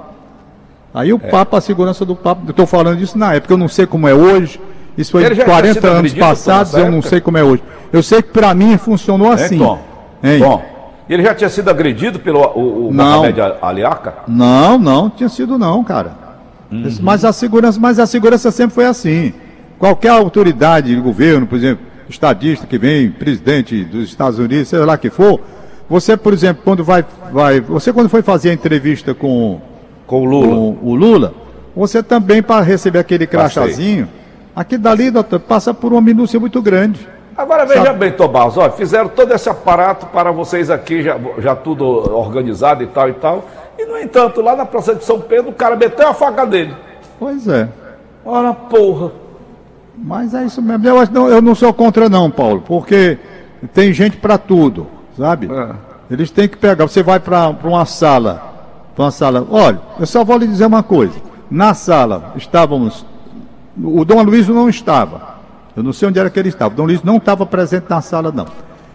Aí 0.93 1.13
o 1.13 1.19
é. 1.21 1.29
Papa, 1.29 1.57
a 1.57 1.61
segurança 1.61 2.05
do 2.05 2.15
Papa, 2.15 2.41
eu 2.45 2.51
estou 2.51 2.65
falando 2.65 2.97
disso 2.97 3.17
na 3.17 3.33
época, 3.33 3.53
eu 3.53 3.57
não 3.57 3.67
sei 3.67 3.85
como 3.85 4.07
é 4.07 4.13
hoje. 4.13 4.59
Isso 4.97 5.11
foi 5.11 5.23
40 5.35 5.87
anos 5.87 6.13
passados, 6.13 6.73
eu 6.73 6.91
não 6.91 7.01
sei 7.01 7.21
como 7.21 7.37
é 7.37 7.43
hoje. 7.43 7.63
Eu 7.91 8.03
sei 8.03 8.21
que 8.21 8.29
para 8.31 8.53
mim 8.53 8.77
funcionou 8.77 9.31
assim. 9.31 9.55
É, 9.55 9.59
Tom. 9.59 9.79
Hein? 10.23 10.39
Tom. 10.39 10.61
Ele 11.09 11.23
já 11.23 11.33
tinha 11.33 11.49
sido 11.49 11.69
agredido 11.69 12.19
pelo 12.19 12.39
o, 12.39 12.89
o 12.89 12.93
não. 12.93 13.17
Mohamed 13.21 13.41
Aliaca? 13.61 14.13
Não, 14.27 14.77
não, 14.77 15.09
tinha 15.09 15.27
sido 15.27 15.57
não, 15.57 15.83
cara. 15.83 16.13
Uhum. 16.71 16.87
Mas 17.01 17.25
a 17.25 17.33
segurança, 17.33 17.79
mas 17.79 17.97
a 17.97 18.05
segurança 18.05 18.51
sempre 18.51 18.75
foi 18.75 18.85
assim. 18.85 19.33
Qualquer 19.79 20.09
autoridade 20.09 20.93
de 20.93 21.01
governo, 21.01 21.47
por 21.47 21.55
exemplo, 21.55 21.83
estadista 22.07 22.67
que 22.67 22.77
vem, 22.77 23.09
presidente 23.09 23.83
dos 23.83 24.03
Estados 24.05 24.37
Unidos, 24.37 24.67
seja 24.67 24.85
lá 24.85 24.97
que 24.97 25.09
for, 25.09 25.39
você, 25.89 26.15
por 26.15 26.31
exemplo, 26.31 26.61
quando 26.63 26.83
vai, 26.83 27.03
vai, 27.31 27.59
você 27.59 27.91
quando 27.91 28.09
foi 28.09 28.21
fazer 28.21 28.51
a 28.51 28.53
entrevista 28.53 29.15
com, 29.15 29.59
com 30.05 30.21
o 30.21 30.25
Lula, 30.25 30.47
com 30.47 30.77
o 30.83 30.95
Lula, 30.95 31.33
você 31.75 32.03
também 32.03 32.43
para 32.43 32.61
receber 32.61 32.99
aquele 32.99 33.25
crachazinho, 33.25 34.07
aqui 34.55 34.77
dali, 34.77 35.09
doutor, 35.09 35.39
passa 35.39 35.73
por 35.73 35.91
uma 35.91 36.01
minúcia 36.01 36.39
muito 36.39 36.61
grande. 36.61 36.99
Agora 37.37 37.65
veja 37.65 37.85
Sabe? 37.85 37.99
bem, 37.99 38.11
Tomás, 38.11 38.57
ó, 38.57 38.69
fizeram 38.69 39.07
todo 39.07 39.33
esse 39.33 39.49
aparato 39.49 40.05
para 40.07 40.31
vocês 40.31 40.69
aqui, 40.69 41.01
já, 41.01 41.17
já 41.37 41.55
tudo 41.55 41.85
organizado 41.85 42.83
e 42.83 42.87
tal 42.87 43.09
e 43.09 43.13
tal. 43.13 43.45
E, 43.77 43.85
no 43.85 43.97
entanto, 43.97 44.41
lá 44.41 44.55
na 44.55 44.65
Praça 44.65 44.93
de 44.93 45.05
São 45.05 45.21
Pedro, 45.21 45.51
o 45.51 45.53
cara 45.53 45.75
meteu 45.75 46.07
a 46.07 46.13
faca 46.13 46.45
dele. 46.45 46.75
Pois 47.17 47.47
é. 47.47 47.69
Ora, 48.25 48.53
porra. 48.53 49.11
Mas 49.95 50.33
é 50.33 50.45
isso 50.45 50.61
mesmo. 50.61 50.87
Eu, 50.87 51.07
não, 51.11 51.29
eu 51.29 51.41
não 51.41 51.55
sou 51.55 51.73
contra, 51.73 52.09
não, 52.09 52.29
Paulo, 52.29 52.61
porque 52.65 53.17
tem 53.73 53.93
gente 53.93 54.17
para 54.17 54.37
tudo, 54.37 54.87
sabe? 55.17 55.49
É. 55.51 55.89
Eles 56.11 56.31
têm 56.31 56.47
que 56.47 56.57
pegar. 56.57 56.85
Você 56.85 57.03
vai 57.03 57.19
para 57.19 57.55
uma 57.63 57.85
sala, 57.85 58.41
para 58.95 59.05
uma 59.05 59.11
sala. 59.11 59.45
Olha, 59.49 59.79
eu 59.99 60.05
só 60.05 60.23
vou 60.23 60.37
lhe 60.37 60.47
dizer 60.47 60.65
uma 60.65 60.83
coisa. 60.83 61.13
Na 61.49 61.73
sala 61.73 62.33
estávamos. 62.35 63.05
O 63.81 64.03
Dom 64.03 64.23
Luiz 64.23 64.47
não 64.47 64.67
estava. 64.67 65.38
Eu 65.79 65.83
não 65.83 65.93
sei 65.93 66.09
onde 66.09 66.19
era 66.19 66.29
que 66.29 66.37
ele 66.37 66.49
estava. 66.49 66.73
O 66.73 66.75
Dom 66.75 66.83
Luiz 66.83 67.01
não 67.03 67.15
estava 67.15 67.45
presente 67.45 67.85
na 67.87 68.01
sala, 68.01 68.33
não. 68.33 68.45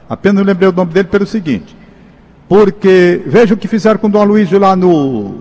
Apenas 0.06 0.44
lembrei 0.44 0.68
o 0.68 0.72
nome 0.72 0.92
dele 0.92 1.08
pelo 1.08 1.26
seguinte. 1.26 1.74
Porque 2.46 3.22
veja 3.24 3.54
o 3.54 3.56
que 3.56 3.66
fizeram 3.66 3.98
com 3.98 4.06
o 4.06 4.10
Dom 4.10 4.22
Luiz 4.22 4.52
lá 4.52 4.76
no, 4.76 5.36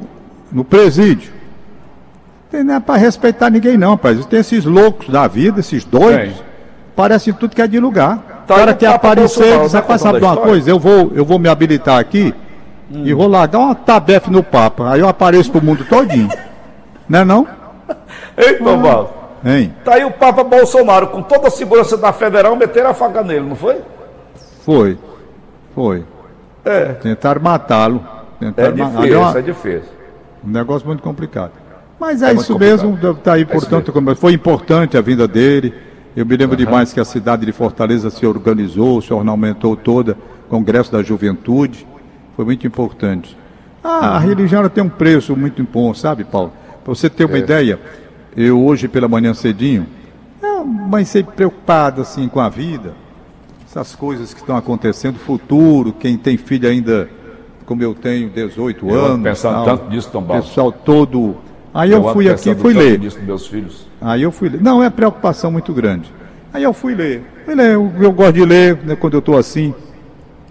no 0.49 0.63
presídio. 0.63 1.33
Tem, 2.49 2.63
não 2.63 2.75
é 2.75 2.79
para 2.79 2.95
respeitar 2.95 3.49
ninguém, 3.49 3.77
não, 3.77 3.91
rapaz. 3.91 4.25
Tem 4.25 4.39
esses 4.39 4.63
loucos 4.63 5.09
da 5.09 5.27
vida, 5.27 5.59
esses 5.59 5.83
doidos. 5.83 6.41
Parece 6.95 7.33
tudo 7.33 7.53
que 7.53 7.61
é 7.61 7.67
de 7.67 7.77
lugar. 7.77 8.45
Tá 8.47 8.53
o 8.53 8.57
cara 8.59 8.73
quer 8.73 8.87
aparecer 8.87 9.57
e 9.57 9.63
diz, 9.63 9.73
rapaz, 9.73 9.99
sabe 9.99 10.19
de 10.19 10.23
uma 10.23 10.37
coisa? 10.37 10.69
Eu 10.69 10.79
vou, 10.79 11.11
eu 11.13 11.25
vou 11.25 11.37
me 11.37 11.49
habilitar 11.49 11.99
aqui 11.99 12.33
hum. 12.89 13.03
e 13.03 13.13
vou 13.13 13.27
largar 13.27 13.59
uma 13.59 13.75
tabefe 13.75 14.31
no 14.31 14.43
Papa. 14.43 14.91
Aí 14.91 15.01
eu 15.01 15.09
apareço 15.09 15.51
pro 15.51 15.61
mundo 15.61 15.83
todinho. 15.83 16.29
não 17.09 17.19
é 17.19 17.25
não? 17.25 17.45
Ei, 18.37 18.53
Tomás. 18.53 19.22
Hein? 19.45 19.73
Tá 19.83 19.95
aí 19.95 20.05
o 20.05 20.11
Papa 20.11 20.43
Bolsonaro, 20.43 21.07
com 21.07 21.21
toda 21.21 21.47
a 21.47 21.51
segurança 21.51 21.97
da 21.97 22.13
federal, 22.13 22.55
meteram 22.55 22.89
a 22.89 22.93
faca 22.93 23.21
nele, 23.23 23.47
não 23.47 23.55
foi? 23.55 23.81
Foi. 24.61 24.97
Foi. 25.75 26.05
É. 26.63 26.93
Tentaram 26.93 27.41
matá-lo. 27.41 28.05
É 28.41 28.71
difícil, 28.71 29.19
uma... 29.19 29.37
é 29.37 29.41
difícil. 29.41 29.89
Um 30.45 30.51
negócio 30.51 30.87
muito 30.87 31.03
complicado. 31.03 31.51
Mas 31.99 32.21
é, 32.21 32.31
é 32.31 32.33
isso 32.33 32.57
mesmo, 32.57 32.97
está 33.11 33.33
aí, 33.33 33.43
é 33.43 33.45
portanto, 33.45 33.93
é 34.09 34.15
foi 34.15 34.33
importante 34.33 34.97
a 34.97 35.01
vinda 35.01 35.27
dele. 35.27 35.73
Eu 36.15 36.25
me 36.25 36.35
lembro 36.35 36.57
uhum. 36.57 36.65
demais 36.65 36.93
que 36.93 36.99
a 36.99 37.05
cidade 37.05 37.45
de 37.45 37.51
Fortaleza 37.51 38.09
se 38.09 38.25
organizou, 38.25 39.01
se 39.01 39.13
ornamentou 39.13 39.75
toda, 39.75 40.17
Congresso 40.49 40.91
da 40.91 41.01
Juventude. 41.01 41.87
Foi 42.35 42.45
muito 42.45 42.67
importante. 42.67 43.37
Ah, 43.83 43.89
uhum. 43.89 44.15
a 44.15 44.19
religião 44.19 44.69
tem 44.69 44.83
um 44.83 44.89
preço 44.89 45.35
muito 45.35 45.63
bom, 45.63 45.93
sabe, 45.93 46.23
Paulo? 46.23 46.51
Para 46.83 46.93
você 46.93 47.09
ter 47.09 47.25
uma 47.25 47.37
é. 47.37 47.39
ideia, 47.39 47.79
eu 48.35 48.63
hoje 48.63 48.87
pela 48.87 49.07
manhã 49.07 49.33
cedinho, 49.33 49.85
é, 50.41 50.63
mas 50.63 51.09
sempre 51.09 51.35
preocupado 51.35 52.01
assim 52.01 52.27
com 52.27 52.39
a 52.39 52.49
vida, 52.49 52.93
essas 53.65 53.95
coisas 53.95 54.33
que 54.33 54.39
estão 54.39 54.55
acontecendo, 54.55 55.17
futuro, 55.17 55.93
quem 55.93 56.17
tem 56.17 56.37
filho 56.37 56.69
ainda, 56.69 57.09
como 57.65 57.81
eu 57.81 57.93
tenho, 57.93 58.29
18 58.29 58.87
eu 58.87 59.05
anos. 59.05 59.23
Pensando 59.23 59.53
tal, 59.53 59.65
tanto 59.65 59.89
disso, 59.89 60.09
Tom 60.11 60.23
Pessoal 60.23 60.71
todo. 60.71 61.37
Aí 61.73 61.91
eu, 61.91 62.03
eu 62.03 62.13
fui 62.13 62.29
aqui 62.29 62.51
e 62.51 62.55
fui 62.55 62.73
ler. 62.73 62.99
meus 63.23 63.47
filhos. 63.47 63.87
Aí 63.99 64.21
eu 64.21 64.31
fui 64.31 64.49
ler. 64.49 64.61
Não, 64.61 64.83
é 64.83 64.89
preocupação 64.89 65.51
muito 65.51 65.73
grande. 65.73 66.11
Aí 66.53 66.61
eu 66.61 66.73
fui 66.73 66.93
ler. 66.93 67.23
Fui 67.45 67.55
ler. 67.55 67.73
Eu, 67.73 67.91
eu 67.99 68.11
gosto 68.11 68.33
de 68.33 68.45
ler 68.45 68.77
né, 68.83 68.95
quando 68.95 69.15
eu 69.15 69.19
estou 69.19 69.37
assim, 69.37 69.73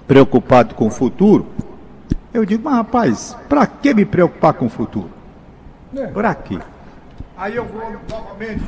preocupado 0.06 0.74
com 0.74 0.88
o 0.88 0.90
futuro. 0.90 1.46
Eu 2.34 2.44
digo, 2.44 2.64
mas 2.64 2.74
rapaz, 2.74 3.36
para 3.48 3.66
que 3.66 3.94
me 3.94 4.04
preocupar 4.04 4.54
com 4.54 4.66
o 4.66 4.68
futuro? 4.68 5.10
É. 5.94 6.06
Para 6.06 6.34
quê? 6.34 6.58
Aí 7.42 7.56
eu 7.56 7.64
vou 7.64 7.82
novamente 8.08 8.62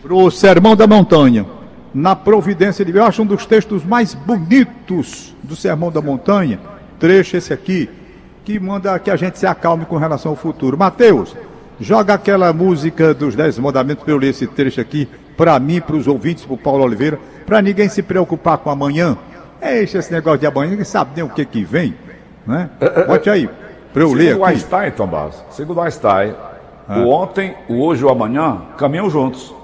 para 0.00 0.14
o 0.14 0.30
Sermão 0.30 0.76
da 0.76 0.86
Montanha. 0.86 1.44
na 1.92 2.14
providência 2.14 2.84
de 2.84 2.92
Deus. 2.92 3.02
Eu 3.02 3.08
acho 3.08 3.22
um 3.22 3.26
dos 3.26 3.44
textos 3.44 3.84
mais 3.84 4.14
bonitos 4.14 5.34
do 5.42 5.56
Sermão 5.56 5.90
da 5.90 6.00
Montanha, 6.00 6.60
trecho 7.00 7.36
esse 7.36 7.52
aqui, 7.52 7.90
que 8.44 8.60
manda 8.60 8.96
que 9.00 9.10
a 9.10 9.16
gente 9.16 9.36
se 9.36 9.48
acalme 9.48 9.84
com 9.84 9.96
relação 9.96 10.30
ao 10.30 10.36
futuro. 10.36 10.78
Mateus, 10.78 11.34
joga 11.80 12.14
aquela 12.14 12.52
música 12.52 13.12
dos 13.12 13.34
Dez 13.34 13.58
Mandamentos 13.58 14.04
para 14.04 14.12
eu 14.12 14.18
ler 14.18 14.28
esse 14.28 14.46
trecho 14.46 14.80
aqui, 14.80 15.08
para 15.36 15.58
mim, 15.58 15.80
para 15.80 15.96
os 15.96 16.06
ouvintes, 16.06 16.44
para 16.44 16.54
o 16.54 16.58
Paulo 16.58 16.84
Oliveira, 16.84 17.18
para 17.44 17.60
ninguém 17.60 17.88
se 17.88 18.00
preocupar 18.00 18.58
com 18.58 18.70
amanhã. 18.70 19.18
Deixa 19.60 19.98
esse 19.98 20.12
negócio 20.12 20.38
de 20.38 20.46
amanhã, 20.46 20.70
ninguém 20.70 20.84
sabe 20.84 21.10
nem 21.16 21.24
o 21.24 21.28
que 21.28 21.44
que 21.44 21.64
vem. 21.64 21.96
Né? 22.46 22.70
Bote 23.08 23.28
aí, 23.28 23.50
para 23.92 24.02
eu 24.02 24.12
ler 24.12 24.28
Segundo 24.28 24.44
aqui. 24.44 24.54
Einstein, 24.54 24.90
Tom 24.92 25.06
Barros, 25.08 25.44
segundo 25.50 25.80
Einstein, 25.80 26.34
o 26.88 27.08
ontem, 27.08 27.54
o 27.68 27.82
hoje 27.82 28.02
e 28.02 28.04
o 28.04 28.10
amanhã 28.10 28.62
caminham 28.76 29.08
juntos. 29.08 29.54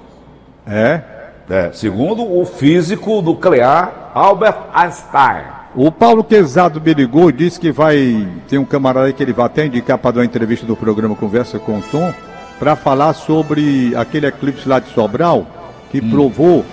É. 0.67 1.01
É, 1.49 1.71
segundo 1.73 2.21
o 2.23 2.45
físico 2.45 3.23
nuclear 3.23 4.11
Albert 4.13 4.55
Einstein. 4.71 5.43
O 5.75 5.91
Paulo 5.91 6.23
Quezado 6.23 6.81
e 6.85 7.31
disse 7.31 7.59
que 7.59 7.71
vai. 7.71 8.27
Tem 8.47 8.59
um 8.59 8.65
camarada 8.65 9.07
aí 9.07 9.13
que 9.13 9.21
ele 9.21 9.33
vai 9.33 9.45
até 9.45 9.65
indicar 9.65 9.97
para 9.97 10.11
dar 10.11 10.19
uma 10.21 10.25
entrevista 10.25 10.65
do 10.65 10.75
programa 10.75 11.15
Conversa 11.15 11.57
com 11.57 11.79
o 11.79 11.81
Tom, 11.81 12.13
para 12.59 12.75
falar 12.75 13.13
sobre 13.13 13.95
aquele 13.95 14.27
eclipse 14.27 14.67
lá 14.67 14.79
de 14.79 14.89
Sobral, 14.89 15.45
que 15.91 16.01
provou 16.01 16.65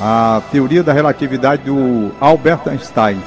a 0.00 0.42
teoria 0.50 0.82
da 0.82 0.92
relatividade 0.92 1.62
do 1.62 2.10
Albert 2.20 2.60
Einstein. 2.66 3.20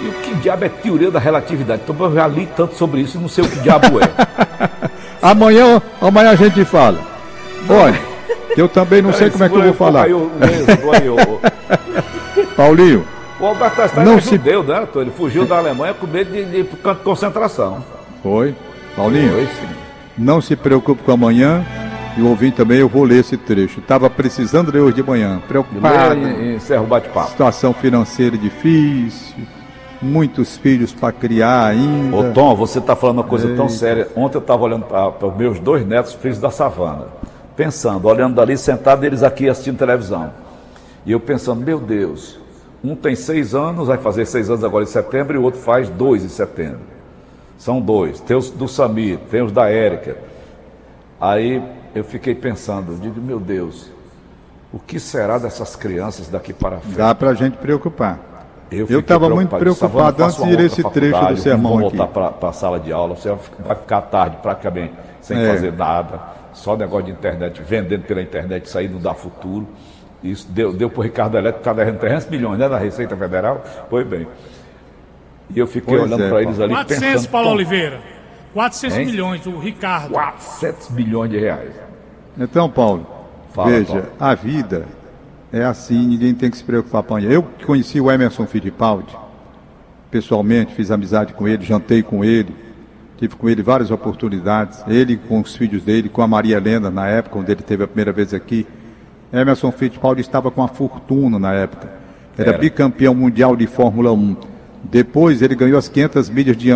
E 0.00 0.06
o 0.06 0.12
que 0.12 0.34
diabo 0.36 0.64
é 0.64 0.68
teoria 0.68 1.10
da 1.10 1.18
relatividade? 1.18 1.82
Então, 1.84 2.06
eu 2.06 2.14
já 2.14 2.26
li 2.26 2.48
tanto 2.56 2.76
sobre 2.76 3.00
isso 3.00 3.18
e 3.18 3.20
não 3.20 3.28
sei 3.28 3.44
o 3.44 3.48
que 3.48 3.58
diabo 3.60 3.98
é. 4.00 4.88
Amanhã, 5.20 5.80
amanhã 6.00 6.30
a 6.30 6.34
gente 6.36 6.64
fala. 6.64 6.98
Olha, 7.68 8.00
eu 8.56 8.68
também 8.68 9.02
não 9.02 9.12
sei 9.12 9.30
como 9.30 9.44
é 9.44 9.48
que 9.48 9.54
eu 9.56 9.62
vou 9.62 9.72
falar. 9.74 10.04
Aí, 10.04 10.12
o, 10.14 10.30
mesmo, 10.38 10.92
aí, 10.92 11.08
o, 11.08 11.40
Paulinho, 12.56 13.04
o 13.40 13.46
Albert 13.46 13.78
Einstein 13.80 14.04
Não 14.04 14.14
é 14.18 14.20
se- 14.20 14.30
judeu, 14.30 14.62
né? 14.62 14.74
Arthur? 14.74 15.02
Ele 15.02 15.10
fugiu 15.10 15.44
da 15.46 15.58
Alemanha 15.58 15.94
com 15.94 16.06
medo 16.06 16.30
de, 16.32 16.44
de, 16.44 16.62
de 16.62 16.76
concentração. 17.04 17.84
foi. 18.22 18.54
Paulinho, 18.96 19.30
Foi, 19.32 19.48
não 20.16 20.40
se 20.40 20.56
preocupe 20.56 21.02
com 21.04 21.12
amanhã. 21.12 21.64
E 22.16 22.20
o 22.20 22.26
ouvinte 22.30 22.56
também, 22.56 22.78
eu 22.78 22.88
vou 22.88 23.04
ler 23.04 23.20
esse 23.20 23.36
trecho. 23.36 23.78
Estava 23.78 24.10
precisando 24.10 24.72
ler 24.72 24.80
hoje 24.80 24.96
de 24.96 25.02
manhã. 25.04 25.40
Preocupado. 25.46 26.18
Encerra 26.18 26.82
o 26.82 26.86
bate-papo. 26.86 27.30
situação 27.30 27.72
financeira 27.72 28.36
difícil, 28.36 29.36
muitos 30.00 30.56
filhos 30.56 30.92
para 30.92 31.12
criar 31.12 31.66
ainda. 31.66 32.16
Ô 32.16 32.32
Tom, 32.32 32.54
você 32.54 32.78
está 32.78 32.94
falando 32.94 33.18
uma 33.18 33.24
coisa 33.24 33.54
tão 33.56 33.68
séria. 33.68 34.08
Ontem 34.16 34.36
eu 34.36 34.40
estava 34.40 34.62
olhando 34.62 34.86
para 34.86 35.26
os 35.26 35.36
meus 35.36 35.58
dois 35.58 35.86
netos, 35.86 36.14
filhos 36.14 36.38
da 36.38 36.50
savana, 36.50 37.06
pensando, 37.56 38.06
olhando 38.06 38.34
dali, 38.34 38.56
sentado 38.56 39.04
eles 39.04 39.22
aqui 39.22 39.48
assistindo 39.48 39.78
televisão. 39.78 40.32
E 41.04 41.12
eu 41.12 41.20
pensando, 41.20 41.64
meu 41.64 41.80
Deus, 41.80 42.38
um 42.82 42.94
tem 42.94 43.14
seis 43.14 43.54
anos, 43.54 43.88
vai 43.88 43.98
fazer 43.98 44.26
seis 44.26 44.48
anos 44.48 44.62
agora 44.62 44.84
em 44.84 44.88
setembro, 44.88 45.36
e 45.36 45.38
o 45.38 45.42
outro 45.42 45.60
faz 45.60 45.88
dois 45.88 46.24
em 46.24 46.28
setembro. 46.28 46.80
São 47.58 47.80
dois. 47.80 48.20
Tem 48.20 48.36
os 48.36 48.50
do 48.50 48.68
Samir, 48.68 49.18
tem 49.30 49.42
os 49.42 49.50
da 49.50 49.68
Érica. 49.68 50.16
Aí 51.20 51.60
eu 51.94 52.04
fiquei 52.04 52.34
pensando, 52.34 52.92
eu 52.92 52.98
digo, 52.98 53.20
meu 53.20 53.40
Deus, 53.40 53.90
o 54.72 54.78
que 54.78 55.00
será 55.00 55.38
dessas 55.38 55.74
crianças 55.74 56.28
daqui 56.28 56.52
para 56.52 56.78
frente? 56.78 56.96
Dá 56.96 57.14
para 57.14 57.30
a 57.30 57.34
gente 57.34 57.56
preocupar. 57.56 58.37
Eu 58.70 59.00
estava 59.00 59.30
muito 59.30 59.56
preocupado. 59.56 60.22
antes 60.24 60.36
de 60.36 60.44
ler 60.50 60.56
uma 60.58 60.66
esse 60.66 60.82
trecho 60.90 61.26
do 61.26 61.36
sermão 61.38 61.78
aqui. 61.78 61.96
voltar 61.96 62.06
para 62.34 62.48
a 62.48 62.52
sala 62.52 62.78
de 62.78 62.92
aula, 62.92 63.14
você 63.16 63.34
vai 63.64 63.76
ficar 63.76 64.02
tarde 64.02 64.36
praticamente 64.42 64.92
sem 65.20 65.38
É. 65.38 65.46
fazer 65.48 65.72
nada, 65.72 66.20
só 66.52 66.76
negócio 66.76 67.06
de 67.06 67.12
internet, 67.12 67.62
vendendo 67.62 68.02
pela 68.04 68.20
internet, 68.20 68.66
isso 68.66 68.76
aí 68.78 68.88
não 68.88 69.00
dá 69.00 69.14
futuro. 69.14 69.66
Isso 70.22 70.46
deu, 70.50 70.72
deu 70.72 70.90
para 70.90 71.00
o 71.00 71.02
Ricardo 71.02 71.36
Elétrico, 71.38 71.60
está 71.60 71.72
devendo 71.72 71.98
300 71.98 72.28
milhões 72.28 72.58
né, 72.58 72.68
da 72.68 72.76
Receita 72.76 73.16
Federal. 73.16 73.62
Pois 73.88 74.06
bem. 74.06 74.26
E 75.54 75.58
eu 75.58 75.66
fiquei 75.66 75.96
Pois 75.96 76.02
olhando 76.10 76.24
é, 76.24 76.28
para 76.28 76.42
eles 76.42 76.60
ali 76.60 76.74
400, 76.74 77.12
pensando... 77.12 77.30
Paulo 77.30 77.46
"Tom, 77.48 77.54
Oliveira. 77.54 78.00
400 78.52 78.98
Hein? 78.98 79.06
milhões, 79.06 79.46
o 79.46 79.58
Ricardo. 79.58 80.10
400 80.10 80.90
milhões 80.90 81.30
de 81.30 81.38
reais. 81.38 81.70
Então, 82.36 82.68
Paulo, 82.68 83.06
Fala, 83.50 83.70
veja, 83.70 83.86
Paulo. 83.92 84.06
a 84.20 84.34
vida 84.34 84.84
é 85.52 85.64
assim, 85.64 86.06
ninguém 86.06 86.34
tem 86.34 86.50
que 86.50 86.56
se 86.56 86.64
preocupar 86.64 87.02
com. 87.02 87.18
Eu 87.18 87.42
conheci 87.64 88.00
o 88.00 88.10
Emerson 88.10 88.46
Fittipaldi, 88.46 89.16
pessoalmente, 90.10 90.74
fiz 90.74 90.90
amizade 90.90 91.32
com 91.32 91.48
ele, 91.48 91.64
jantei 91.64 92.02
com 92.02 92.24
ele, 92.24 92.54
tive 93.16 93.34
com 93.34 93.48
ele 93.48 93.62
várias 93.62 93.90
oportunidades, 93.90 94.84
ele 94.86 95.16
com 95.16 95.40
os 95.40 95.56
filhos 95.56 95.82
dele, 95.82 96.08
com 96.08 96.22
a 96.22 96.26
Maria 96.26 96.56
Helena, 96.56 96.90
na 96.90 97.06
época, 97.08 97.36
quando 97.36 97.50
ele 97.50 97.62
teve 97.62 97.84
a 97.84 97.86
primeira 97.86 98.12
vez 98.12 98.34
aqui. 98.34 98.66
Emerson 99.32 99.70
Fittipaldi 99.72 100.20
estava 100.20 100.50
com 100.50 100.62
a 100.62 100.68
fortuna 100.68 101.38
na 101.38 101.52
época. 101.52 101.90
Era, 102.36 102.50
Era. 102.50 102.58
bicampeão 102.58 103.14
mundial 103.14 103.56
de 103.56 103.66
Fórmula 103.66 104.12
1. 104.12 104.36
Depois 104.84 105.42
ele 105.42 105.54
ganhou 105.54 105.78
as 105.78 105.88
500 105.88 106.30
milhas 106.30 106.56
de, 106.56 106.70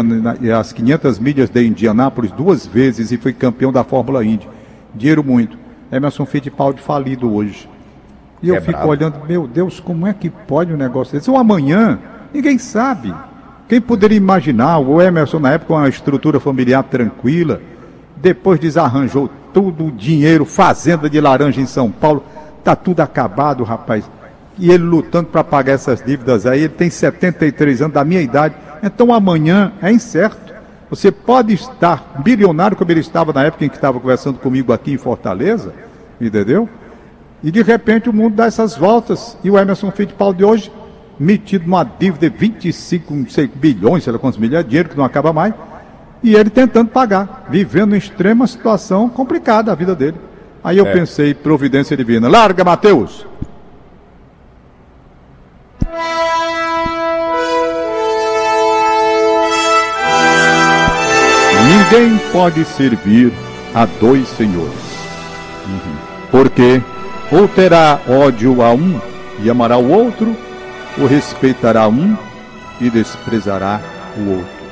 as 0.52 0.72
500 0.72 1.18
milhas 1.18 1.48
de 1.48 1.64
Indianápolis 1.64 2.32
duas 2.32 2.66
vezes 2.66 3.12
e 3.12 3.16
foi 3.16 3.32
campeão 3.32 3.72
da 3.72 3.84
Fórmula 3.84 4.24
Indy. 4.24 4.48
Dinheiro 4.94 5.22
muito. 5.22 5.56
Emerson 5.90 6.26
Fittipaldi 6.26 6.80
falido 6.80 7.32
hoje. 7.32 7.68
E 8.42 8.48
eu 8.48 8.56
Quebrado. 8.56 8.78
fico 8.78 8.88
olhando, 8.88 9.26
meu 9.26 9.46
Deus, 9.46 9.78
como 9.78 10.06
é 10.06 10.12
que 10.12 10.28
pode 10.28 10.72
um 10.72 10.76
negócio 10.76 11.14
desse? 11.14 11.30
Ou 11.30 11.36
amanhã, 11.36 11.98
ninguém 12.34 12.58
sabe. 12.58 13.14
Quem 13.68 13.80
poderia 13.80 14.16
imaginar 14.16 14.78
o 14.78 15.00
Emerson 15.00 15.38
na 15.38 15.52
época 15.52 15.74
uma 15.74 15.88
estrutura 15.88 16.40
familiar 16.40 16.82
tranquila, 16.82 17.60
depois 18.16 18.58
desarranjou 18.58 19.30
tudo, 19.54 19.86
o 19.86 19.92
dinheiro, 19.92 20.44
fazenda 20.44 21.08
de 21.08 21.20
laranja 21.20 21.60
em 21.60 21.66
São 21.66 21.90
Paulo, 21.90 22.24
tá 22.64 22.74
tudo 22.74 23.00
acabado, 23.00 23.62
rapaz. 23.64 24.04
E 24.58 24.70
ele 24.70 24.84
lutando 24.84 25.28
para 25.28 25.44
pagar 25.44 25.72
essas 25.72 26.02
dívidas 26.04 26.44
aí, 26.44 26.60
ele 26.60 26.68
tem 26.68 26.90
73 26.90 27.82
anos, 27.82 27.94
da 27.94 28.04
minha 28.04 28.20
idade. 28.20 28.54
Então 28.82 29.12
amanhã 29.14 29.72
é 29.80 29.90
incerto. 29.90 30.52
Você 30.90 31.10
pode 31.10 31.54
estar 31.54 32.20
bilionário 32.22 32.76
como 32.76 32.90
ele 32.90 33.00
estava 33.00 33.32
na 33.32 33.44
época 33.44 33.64
em 33.64 33.68
que 33.68 33.76
estava 33.76 33.98
conversando 33.98 34.38
comigo 34.38 34.72
aqui 34.72 34.92
em 34.92 34.98
Fortaleza, 34.98 35.72
entendeu? 36.20 36.68
E 37.42 37.50
de 37.50 37.62
repente 37.62 38.08
o 38.08 38.12
mundo 38.12 38.36
dá 38.36 38.46
essas 38.46 38.76
voltas. 38.76 39.36
E 39.42 39.50
o 39.50 39.58
Emerson 39.58 39.90
Fittipaldi 39.90 40.38
de 40.38 40.44
hoje, 40.44 40.72
metido 41.18 41.64
numa 41.64 41.84
dívida 41.84 42.30
de 42.30 42.36
25, 42.36 43.14
não 43.14 43.28
sei, 43.28 43.46
bilhões, 43.52 44.04
sei 44.04 44.12
lá 44.12 44.18
quantos 44.18 44.38
milhões, 44.38 44.64
dinheiro 44.66 44.88
que 44.88 44.96
não 44.96 45.04
acaba 45.04 45.32
mais. 45.32 45.52
E 46.22 46.34
ele 46.36 46.50
tentando 46.50 46.88
pagar, 46.88 47.46
vivendo 47.50 47.94
em 47.94 47.98
extrema 47.98 48.46
situação 48.46 49.08
complicada 49.08 49.72
a 49.72 49.74
vida 49.74 49.94
dele. 49.94 50.16
Aí 50.62 50.78
eu 50.78 50.86
É. 50.86 50.92
pensei, 50.92 51.34
providência 51.34 51.96
divina. 51.96 52.28
Larga, 52.28 52.62
Mateus! 52.62 53.26
Ninguém 61.66 62.18
pode 62.32 62.64
servir 62.64 63.32
a 63.74 63.86
dois 63.86 64.26
senhores. 64.28 64.72
Porque 66.30 66.82
ou 67.32 67.48
terá 67.48 67.98
ódio 68.06 68.62
a 68.62 68.72
um 68.72 69.00
e 69.42 69.48
amará 69.48 69.78
o 69.78 69.90
outro, 69.90 70.36
ou 70.98 71.06
respeitará 71.06 71.88
um 71.88 72.16
e 72.78 72.90
desprezará 72.90 73.80
o 74.18 74.30
outro. 74.32 74.62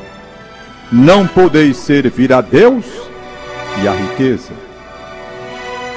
Não 0.92 1.26
podeis 1.26 1.78
servir 1.78 2.32
a 2.32 2.42
Deus 2.42 2.84
e 3.82 3.88
a 3.88 3.92
riqueza. 3.92 4.52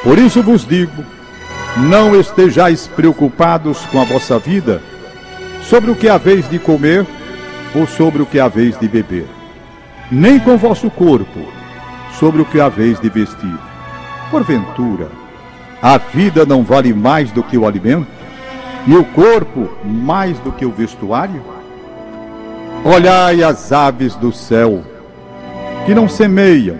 Por 0.03 0.17
isso 0.17 0.41
vos 0.41 0.65
digo: 0.65 1.03
não 1.75 2.17
estejais 2.17 2.87
preocupados 2.87 3.79
com 3.87 3.99
a 3.99 4.05
vossa 4.05 4.39
vida, 4.39 4.81
sobre 5.63 5.91
o 5.91 5.95
que 5.95 6.07
haveis 6.07 6.49
de 6.49 6.59
comer 6.59 7.05
ou 7.75 7.85
sobre 7.85 8.21
o 8.21 8.25
que 8.25 8.39
haveis 8.39 8.79
de 8.79 8.87
beber, 8.87 9.25
nem 10.11 10.39
com 10.39 10.57
vosso 10.57 10.89
corpo, 10.89 11.39
sobre 12.19 12.41
o 12.41 12.45
que 12.45 12.61
haveis 12.61 12.99
de 12.99 13.09
vestir. 13.09 13.57
Porventura, 14.29 15.22
a 15.83 15.97
vida 15.97 16.45
não 16.45 16.63
vale 16.63 16.93
mais 16.93 17.29
do 17.29 17.43
que 17.43 17.57
o 17.57 17.67
alimento, 17.67 18.07
e 18.87 18.95
o 18.95 19.03
corpo 19.03 19.69
mais 19.83 20.39
do 20.39 20.49
que 20.49 20.65
o 20.65 20.71
vestuário? 20.71 21.43
Olhai 22.85 23.43
as 23.43 23.73
aves 23.73 24.15
do 24.15 24.31
céu, 24.31 24.81
que 25.85 25.93
não 25.93 26.07
semeiam, 26.07 26.77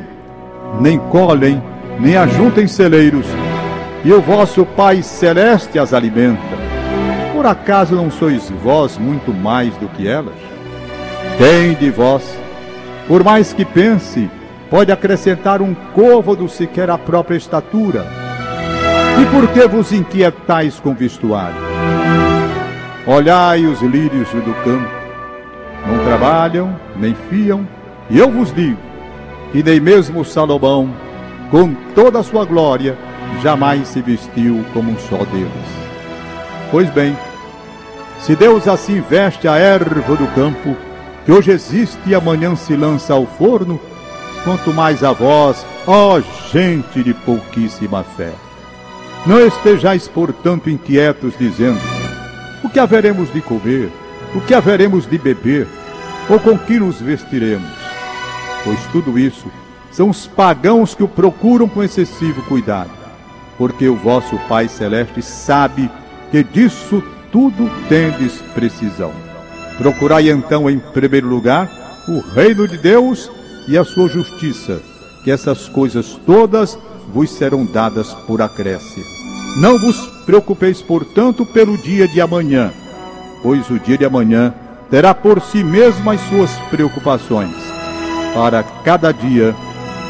nem 0.79 0.97
colhem, 0.97 1.61
nem 1.99 2.15
ajuntem 2.15 2.65
celeiros, 2.65 3.25
e 4.05 4.13
o 4.13 4.21
vosso 4.21 4.65
Pai 4.65 5.03
Celeste 5.03 5.77
as 5.77 5.93
alimenta. 5.93 6.39
Por 7.33 7.45
acaso 7.45 7.97
não 7.97 8.09
sois 8.09 8.49
vós 8.63 8.97
muito 8.97 9.33
mais 9.33 9.75
do 9.75 9.89
que 9.89 10.07
elas? 10.07 10.33
Quem 11.37 11.73
de 11.73 11.89
vós, 11.89 12.23
por 13.05 13.21
mais 13.21 13.51
que 13.51 13.65
pense, 13.65 14.31
pode 14.69 14.93
acrescentar 14.93 15.61
um 15.61 15.73
côvado 15.93 16.47
sequer 16.47 16.89
à 16.89 16.97
própria 16.97 17.35
estatura? 17.35 18.22
E 19.21 19.25
por 19.27 19.47
que 19.49 19.67
vos 19.67 19.91
inquietais 19.91 20.79
com 20.79 20.93
vestuário? 20.93 21.61
Olhai 23.05 23.65
os 23.65 23.81
lírios 23.81 24.29
do 24.29 24.53
campo, 24.63 24.89
não 25.85 26.03
trabalham, 26.05 26.75
nem 26.95 27.13
fiam, 27.29 27.67
e 28.09 28.17
eu 28.17 28.29
vos 28.29 28.53
digo 28.53 28.79
que 29.53 29.61
nem 29.61 29.79
mesmo 29.79 30.25
Salomão, 30.25 30.89
com 31.51 31.75
toda 31.93 32.19
a 32.19 32.23
sua 32.23 32.43
glória, 32.43 32.97
jamais 33.43 33.87
se 33.87 34.01
vestiu 34.01 34.65
como 34.73 34.91
um 34.91 34.97
só 34.97 35.17
deles. 35.17 35.51
Pois 36.71 36.89
bem, 36.89 37.15
se 38.19 38.35
Deus 38.35 38.67
assim 38.67 38.99
veste 38.99 39.47
a 39.47 39.55
erva 39.55 40.15
do 40.15 40.27
campo, 40.33 40.75
que 41.23 41.31
hoje 41.31 41.51
existe 41.51 41.99
e 42.07 42.15
amanhã 42.15 42.55
se 42.55 42.75
lança 42.75 43.13
ao 43.13 43.27
forno, 43.27 43.79
quanto 44.43 44.73
mais 44.73 45.03
a 45.03 45.11
vós, 45.11 45.63
ó 45.85 46.19
gente 46.51 47.03
de 47.03 47.13
pouquíssima 47.13 48.03
fé. 48.03 48.31
Não 49.25 49.39
estejais, 49.39 50.07
portanto, 50.07 50.69
inquietos, 50.69 51.33
dizendo: 51.39 51.79
O 52.63 52.69
que 52.69 52.79
haveremos 52.79 53.31
de 53.31 53.41
comer? 53.41 53.89
O 54.35 54.41
que 54.41 54.53
haveremos 54.53 55.05
de 55.09 55.17
beber? 55.17 55.67
Ou 56.29 56.39
com 56.39 56.57
que 56.57 56.77
nos 56.77 56.99
vestiremos? 56.99 57.69
Pois 58.63 58.79
tudo 58.91 59.17
isso 59.17 59.45
são 59.91 60.09
os 60.09 60.27
pagãos 60.27 60.95
que 60.95 61.03
o 61.03 61.07
procuram 61.07 61.69
com 61.69 61.83
excessivo 61.83 62.41
cuidado, 62.43 62.89
porque 63.57 63.87
o 63.87 63.95
vosso 63.95 64.37
Pai 64.49 64.67
Celeste 64.67 65.21
sabe 65.21 65.89
que 66.31 66.43
disso 66.43 67.03
tudo 67.31 67.69
tendes 67.87 68.41
precisão. 68.53 69.13
Procurai 69.77 70.29
então, 70.29 70.69
em 70.69 70.79
primeiro 70.79 71.27
lugar, 71.27 71.69
o 72.07 72.19
reino 72.19 72.67
de 72.67 72.77
Deus 72.77 73.31
e 73.67 73.77
a 73.77 73.83
sua 73.83 74.09
justiça, 74.09 74.81
que 75.23 75.31
essas 75.31 75.69
coisas 75.69 76.19
todas 76.25 76.77
vos 77.11 77.29
serão 77.31 77.65
dadas 77.65 78.13
por 78.27 78.41
acréscimo. 78.41 79.05
Não 79.57 79.77
vos 79.77 80.07
preocupeis, 80.25 80.81
portanto, 80.81 81.45
pelo 81.45 81.77
dia 81.77 82.07
de 82.07 82.19
amanhã, 82.19 82.71
pois 83.41 83.69
o 83.69 83.79
dia 83.79 83.97
de 83.97 84.05
amanhã 84.05 84.53
terá 84.89 85.13
por 85.13 85.41
si 85.41 85.63
mesmo 85.63 86.09
as 86.09 86.21
suas 86.21 86.51
preocupações. 86.69 87.55
Para 88.33 88.63
cada 88.83 89.11
dia 89.11 89.55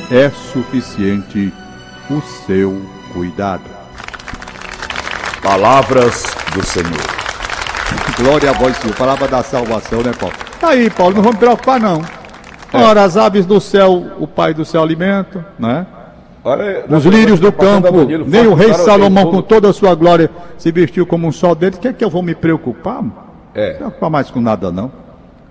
é 0.10 0.30
suficiente 0.30 1.52
o 2.10 2.22
seu 2.46 2.82
cuidado. 3.14 3.64
Palavras 5.42 6.24
do 6.54 6.66
Senhor. 6.66 7.14
Glória 8.18 8.50
a 8.50 8.54
vós, 8.54 8.78
Senhor. 8.78 8.96
Palavra 8.96 9.28
da 9.28 9.44
salvação, 9.44 10.02
né, 10.02 10.12
Paulo? 10.18 10.36
Tá 10.60 10.70
aí, 10.70 10.90
Paulo, 10.90 11.16
não 11.16 11.24
vamos 11.24 11.38
preocupar, 11.38 11.80
não. 11.80 12.02
Ora, 12.72 13.04
as 13.04 13.18
aves 13.18 13.46
do 13.46 13.60
céu, 13.60 14.14
o 14.20 14.28
Pai 14.28 14.54
do 14.54 14.66
céu 14.66 14.82
alimenta, 14.82 15.46
né? 15.60 15.86
Olha, 16.46 16.84
Os 16.90 17.06
lírios 17.06 17.40
do 17.40 17.52
campo, 17.52 17.90
nem 18.28 18.48
o 18.48 18.54
rei 18.54 18.74
Salomão, 18.74 19.32
com 19.32 19.42
toda 19.42 19.70
a 19.70 19.74
sua 19.74 19.96
glória, 19.96 20.30
se 20.58 20.72
vestiu 20.72 21.06
como 21.06 21.26
um 21.26 21.32
sol 21.32 21.56
dele. 21.56 21.78
O 21.78 21.80
que 21.80 21.88
é 21.88 21.94
que 21.94 22.04
eu 22.04 22.10
vou 22.10 22.22
me 22.22 22.36
preocupar? 22.36 23.02
Não 23.02 23.14
É, 23.56 23.74
preocupar 23.76 24.10
mais 24.10 24.30
com 24.30 24.42
nada, 24.42 24.70
não. 24.72 24.92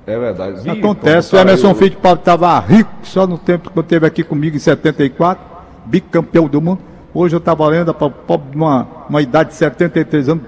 é 0.07 0.19
verdade. 0.19 0.69
Acontece, 0.69 1.35
o 1.35 1.39
Emerson 1.39 1.73
de 1.73 1.91
Paulo 1.93 2.19
estava 2.19 2.59
rico 2.61 2.91
só 3.05 3.27
no 3.27 3.39
tempo 3.39 3.71
que 3.71 3.79
eu 3.79 3.83
esteve 3.83 4.07
aqui 4.07 4.23
comigo 4.23 4.55
em 4.57 4.59
74, 4.61 5.43
bicampeão 5.87 6.47
do 6.47 6.61
mundo. 6.61 6.81
Hoje 7.15 7.35
eu 7.35 7.39
estava 7.39 7.67
lendo 7.69 7.93
para 7.95 8.11
uma, 8.55 8.87
uma 9.09 9.23
idade 9.23 9.51
de 9.51 9.55
73 9.57 10.29
anos, 10.29 10.45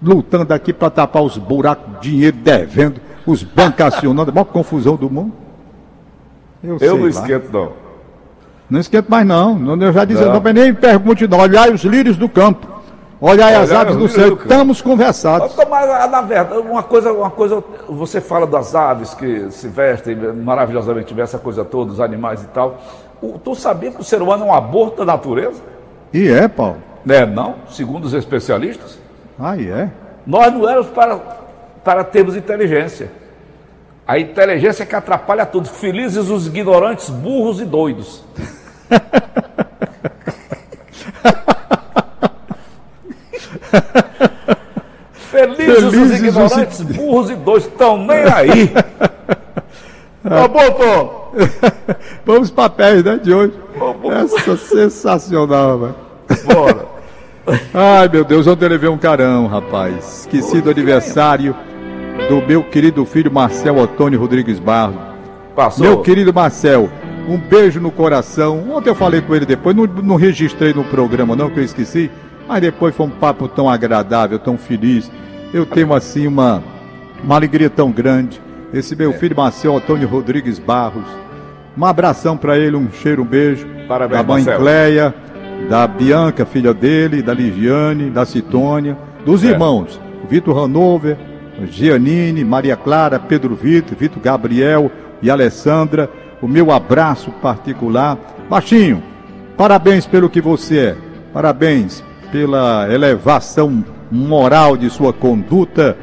lutando 0.00 0.54
aqui 0.54 0.72
para 0.72 0.90
tapar 0.90 1.22
os 1.22 1.36
buracos, 1.38 2.00
dinheiro 2.00 2.36
devendo, 2.36 3.00
os 3.26 3.42
bancos 3.42 3.80
acionando, 3.86 4.30
a 4.30 4.34
maior 4.34 4.44
confusão 4.44 4.94
do 4.94 5.10
mundo. 5.10 5.32
Eu 6.62 6.78
sei 6.78 6.88
não 6.88 7.02
lá. 7.02 7.08
esquento, 7.08 7.48
não. 7.52 7.87
Não 8.70 8.80
esquento 8.80 9.10
mais 9.10 9.26
não, 9.26 9.80
eu 9.82 9.92
já 9.92 10.04
disse, 10.04 10.22
Não. 10.24 10.34
não, 10.40 10.52
nem 10.52 10.74
pergunte 10.74 11.26
não, 11.26 11.38
olhai 11.38 11.70
os 11.72 11.82
lírios 11.84 12.16
do 12.18 12.28
campo, 12.28 12.66
olhai 13.20 13.54
as 13.54 13.72
aves 13.72 13.96
do 13.96 14.08
céu, 14.08 14.36
do 14.36 14.42
estamos 14.42 14.82
conversados. 14.82 15.54
Mas, 15.56 15.68
mas, 15.68 16.10
na 16.10 16.20
verdade, 16.20 16.58
uma 16.60 16.82
coisa, 16.82 17.12
uma 17.12 17.30
coisa, 17.30 17.64
você 17.88 18.20
fala 18.20 18.46
das 18.46 18.74
aves 18.74 19.14
que 19.14 19.50
se 19.50 19.68
vestem 19.68 20.14
maravilhosamente 20.16 21.14
bem, 21.14 21.22
essa 21.24 21.38
coisa 21.38 21.64
toda, 21.64 21.92
os 21.92 22.00
animais 22.00 22.42
e 22.42 22.46
tal. 22.48 22.78
O- 23.22 23.38
tu 23.38 23.54
sabia 23.54 23.90
que 23.90 24.00
o 24.00 24.04
ser 24.04 24.20
humano 24.20 24.44
é 24.44 24.48
um 24.48 24.54
aborto 24.54 24.98
da 24.98 25.12
natureza? 25.12 25.60
E 26.12 26.28
é, 26.28 26.46
Paulo, 26.46 26.76
Né, 27.04 27.24
não? 27.24 27.54
Segundo 27.70 28.04
os 28.04 28.12
especialistas. 28.12 28.98
aí 29.38 29.70
é. 29.70 29.88
Nós 30.26 30.52
não 30.52 30.68
éramos 30.68 30.88
para, 30.88 31.16
para 31.82 32.04
termos 32.04 32.36
inteligência. 32.36 33.10
A 34.08 34.18
inteligência 34.18 34.82
é 34.84 34.86
que 34.86 34.96
atrapalha 34.96 35.44
tudo. 35.44 35.68
Felizes 35.68 36.30
os 36.30 36.46
ignorantes, 36.46 37.10
burros 37.10 37.60
e 37.60 37.66
doidos. 37.66 38.24
Felizes, 45.12 45.84
os 45.84 45.92
Felizes 45.92 46.10
os 46.10 46.18
ignorantes, 46.18 46.80
burros 46.80 47.28
e 47.28 47.34
doidos. 47.36 47.66
Estão 47.68 47.98
nem 47.98 48.24
aí. 48.32 48.72
Tá 50.26 50.48
bom, 50.48 50.72
pô. 50.72 51.28
Vamos 52.24 52.50
papéis, 52.50 53.04
né, 53.04 53.20
de 53.22 53.34
hoje. 53.34 53.52
Essa 54.10 54.56
sensacional, 54.56 55.78
velho. 55.78 55.94
Bora. 56.46 56.86
Ai, 57.74 58.08
meu 58.08 58.24
Deus, 58.24 58.46
ontem 58.46 58.64
eu 58.64 58.70
levei 58.70 58.88
um 58.88 58.96
carão, 58.96 59.46
rapaz. 59.46 60.20
Esqueci 60.20 60.62
do 60.62 60.70
aniversário 60.70 61.54
do 62.28 62.42
meu 62.46 62.62
querido 62.62 63.04
filho 63.04 63.30
Marcel 63.32 63.76
Otônio 63.78 64.18
Rodrigues 64.18 64.58
Barros. 64.58 64.96
Passou. 65.54 65.84
Meu 65.86 66.00
querido 66.02 66.32
Marcel, 66.32 66.88
um 67.28 67.36
beijo 67.38 67.80
no 67.80 67.90
coração. 67.90 68.70
Ontem 68.70 68.90
eu 68.90 68.94
falei 68.94 69.20
com 69.20 69.34
ele 69.34 69.46
depois, 69.46 69.74
não, 69.74 69.86
não 69.86 70.16
registrei 70.16 70.72
no 70.72 70.84
programa 70.84 71.34
não, 71.34 71.50
que 71.50 71.58
eu 71.58 71.64
esqueci. 71.64 72.10
Mas 72.46 72.60
depois 72.60 72.94
foi 72.94 73.06
um 73.06 73.10
papo 73.10 73.46
tão 73.48 73.68
agradável, 73.68 74.38
tão 74.38 74.56
feliz. 74.56 75.10
Eu 75.52 75.66
tenho 75.66 75.92
assim 75.92 76.26
uma, 76.26 76.62
uma 77.22 77.34
alegria 77.34 77.68
tão 77.70 77.90
grande. 77.90 78.40
Esse 78.72 78.94
meu 78.94 79.12
filho 79.14 79.36
Marcel 79.36 79.74
Otônio 79.74 80.08
Rodrigues 80.08 80.58
Barros. 80.58 81.04
Um 81.76 81.84
abração 81.84 82.36
pra 82.36 82.58
ele, 82.58 82.76
um 82.76 82.90
cheiro, 82.90 83.22
um 83.22 83.26
beijo. 83.26 83.66
Parabéns, 83.86 84.20
da 84.20 84.26
mãe 84.26 84.42
Marcelo. 84.42 84.60
Cleia, 84.64 85.14
da 85.68 85.86
Bianca, 85.86 86.44
filha 86.44 86.74
dele, 86.74 87.22
da 87.22 87.32
Liviane, 87.32 88.10
da 88.10 88.24
Citônia, 88.26 88.96
dos 89.24 89.44
É. 89.44 89.48
irmãos, 89.48 90.00
Vitor 90.28 90.58
Hanover, 90.58 91.16
Gianine, 91.66 92.44
Maria 92.44 92.76
Clara, 92.76 93.18
Pedro 93.18 93.54
Vitor, 93.54 93.96
Vitor 93.96 94.22
Gabriel 94.22 94.90
e 95.20 95.30
Alessandra. 95.30 96.10
O 96.40 96.46
meu 96.46 96.70
abraço 96.70 97.30
particular. 97.42 98.16
Baixinho, 98.48 99.02
parabéns 99.56 100.06
pelo 100.06 100.30
que 100.30 100.40
você 100.40 100.78
é. 100.78 100.96
Parabéns 101.32 102.02
pela 102.30 102.92
elevação 102.92 103.84
moral 104.10 104.76
de 104.76 104.88
sua 104.88 105.12
conduta, 105.12 105.96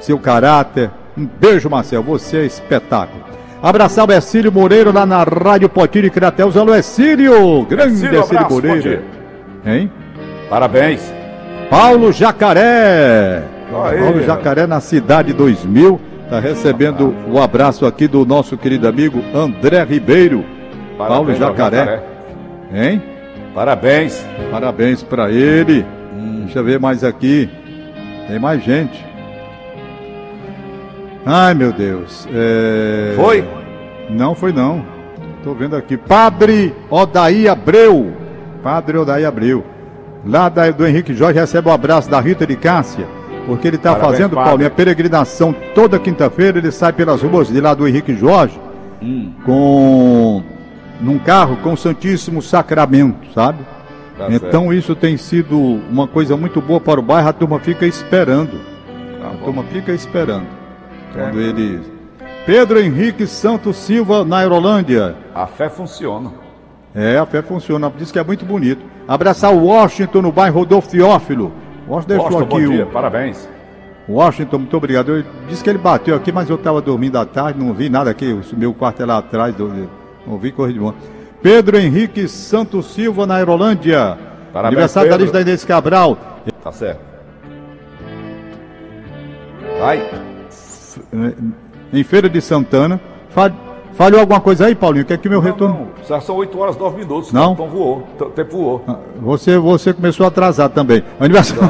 seu 0.00 0.18
caráter. 0.18 0.90
Um 1.16 1.26
beijo, 1.26 1.68
Marcel. 1.68 2.02
Você 2.02 2.38
é 2.38 2.46
espetáculo. 2.46 3.24
Abraçar 3.62 4.08
o 4.08 4.12
Ercílio 4.12 4.50
Moreira 4.50 4.90
lá 4.90 5.04
na 5.04 5.22
Rádio 5.22 5.68
Potiri 5.68 6.08
Crateus. 6.08 6.56
Alô, 6.56 6.74
Ercílio! 6.74 7.64
Grande 7.66 7.92
Ercílio, 7.92 8.20
Ercílio 8.20 8.48
Moreira. 8.48 9.02
Hein? 9.66 9.90
Parabéns. 10.48 11.12
Paulo 11.68 12.10
Jacaré. 12.10 13.59
Paulo 13.70 14.18
ó. 14.18 14.22
Jacaré 14.22 14.66
na 14.66 14.80
cidade 14.80 15.32
2000. 15.32 16.00
Está 16.24 16.38
recebendo 16.38 17.12
o 17.28 17.40
abraço 17.40 17.84
aqui 17.86 18.06
do 18.06 18.24
nosso 18.24 18.56
querido 18.56 18.86
amigo 18.86 19.20
André 19.34 19.82
Ribeiro. 19.82 20.44
Paulo 20.96 21.26
Parabéns 21.26 21.42
ao 21.42 21.48
Jacaré. 21.56 22.02
Hein? 22.72 23.02
Parabéns. 23.54 24.24
Parabéns 24.50 25.02
para 25.02 25.30
ele. 25.30 25.84
Deixa 26.44 26.60
eu 26.60 26.64
ver 26.64 26.78
mais 26.78 27.02
aqui. 27.02 27.48
Tem 28.28 28.38
mais 28.38 28.62
gente. 28.62 29.04
Ai, 31.26 31.52
meu 31.54 31.72
Deus. 31.72 32.28
É... 32.32 33.12
Foi? 33.16 33.44
Não 34.08 34.34
foi 34.34 34.52
não. 34.52 34.84
Tô 35.42 35.52
vendo 35.54 35.74
aqui. 35.76 35.96
Padre 35.96 36.72
Odaí 36.88 37.48
Abreu. 37.48 38.12
Padre 38.62 38.98
Odaí 38.98 39.24
Abreu. 39.24 39.64
Lá 40.24 40.48
da- 40.48 40.70
do 40.70 40.86
Henrique 40.86 41.14
Jorge 41.14 41.38
recebe 41.40 41.68
o 41.68 41.72
abraço 41.72 42.10
da 42.10 42.20
Rita 42.20 42.46
de 42.46 42.56
Cássia. 42.56 43.06
Porque 43.50 43.66
ele 43.68 43.76
está 43.76 43.96
fazendo, 43.96 44.34
padre. 44.36 44.48
Paulinho, 44.50 44.68
a 44.68 44.70
peregrinação 44.70 45.52
toda 45.74 45.98
quinta-feira. 45.98 46.58
Ele 46.58 46.70
sai 46.70 46.92
pelas 46.92 47.20
ruas 47.22 47.48
de 47.48 47.60
lá 47.60 47.74
do 47.74 47.86
Henrique 47.86 48.14
Jorge 48.14 48.58
Hum. 49.02 49.32
com 49.44 50.42
num 51.00 51.18
carro 51.18 51.56
com 51.62 51.72
o 51.72 51.76
Santíssimo 51.76 52.40
Sacramento, 52.42 53.26
sabe? 53.34 53.58
Tá 54.18 54.26
então 54.30 54.70
isso 54.72 54.94
tem 54.94 55.16
sido 55.16 55.58
uma 55.90 56.06
coisa 56.06 56.36
muito 56.36 56.60
boa 56.60 56.78
para 56.78 57.00
o 57.00 57.02
bairro, 57.02 57.28
a 57.28 57.32
turma 57.32 57.58
fica 57.58 57.86
esperando. 57.86 58.52
Tá 59.20 59.28
A 59.28 59.30
bom. 59.30 59.44
turma 59.46 59.62
fica 59.64 59.92
esperando. 59.92 60.46
Quando 61.14 61.40
É. 61.40 61.44
ele. 61.44 61.80
Pedro 62.46 62.78
Henrique 62.78 63.26
Santos 63.26 63.76
Silva, 63.76 64.24
na 64.24 64.38
Aerolândia. 64.38 65.16
A 65.34 65.46
fé 65.46 65.68
funciona. 65.70 66.30
É, 66.94 67.16
a 67.18 67.24
fé 67.26 67.40
funciona, 67.42 67.90
diz 67.96 68.12
que 68.12 68.18
é 68.18 68.24
muito 68.24 68.44
bonito. 68.44 68.82
Abraçar 69.08 69.52
o 69.54 69.64
Washington 69.64 70.22
no 70.22 70.30
bairro 70.32 70.58
Rodolfo 70.60 70.88
Teófilo. 70.90 71.52
Washington 71.90 72.08
deixou 72.08 72.24
Washington, 72.24 72.46
bom 72.46 72.56
aqui 72.56 72.68
dia. 72.68 72.84
o. 72.84 72.90
Parabéns. 72.90 73.48
Washington, 74.08 74.58
muito 74.58 74.76
obrigado. 74.76 75.16
Eu 75.16 75.24
disse 75.48 75.62
que 75.62 75.70
ele 75.70 75.78
bateu 75.78 76.14
aqui, 76.14 76.32
mas 76.32 76.48
eu 76.48 76.56
estava 76.56 76.80
dormindo 76.80 77.18
à 77.18 77.24
tarde, 77.24 77.58
não 77.58 77.72
vi 77.74 77.88
nada 77.88 78.10
aqui. 78.10 78.32
O 78.32 78.56
meu 78.56 78.72
quarto 78.72 79.02
é 79.02 79.06
lá 79.06 79.18
atrás, 79.18 79.54
não 80.26 80.38
vi 80.38 80.52
correr 80.52 80.72
de 80.72 80.78
boa. 80.78 80.94
Pedro 81.42 81.78
Henrique 81.78 82.28
Santos 82.28 82.92
Silva, 82.92 83.26
na 83.26 83.36
Aerolândia. 83.36 84.18
Parabéns, 84.52 84.76
Aniversário 84.76 85.10
da 85.10 85.16
lista 85.16 85.32
da 85.32 85.40
Inês 85.40 85.64
Cabral. 85.64 86.18
Tá 86.62 86.72
certo. 86.72 87.00
Vai. 89.78 90.10
em 91.92 92.04
Feira 92.04 92.28
de 92.28 92.40
Santana. 92.40 93.00
Falhou 93.94 94.20
alguma 94.20 94.40
coisa 94.40 94.66
aí, 94.66 94.74
Paulinho? 94.74 95.04
Quer 95.04 95.18
que 95.18 95.28
meu 95.28 95.40
retorno. 95.40 95.88
Não, 96.08 96.20
são 96.20 96.36
8 96.36 96.58
horas 96.58 96.76
9 96.76 96.98
minutos. 96.98 97.32
Não? 97.32 97.52
Então 97.52 97.68
voou. 97.68 98.06
O 98.18 98.24
tempo 98.26 98.56
voou. 98.56 98.84
Ah, 98.88 98.96
Você, 99.20 99.58
você 99.58 99.92
começou 99.92 100.26
atrasado 100.26 100.72
também. 100.72 101.02
Aniversário. 101.20 101.68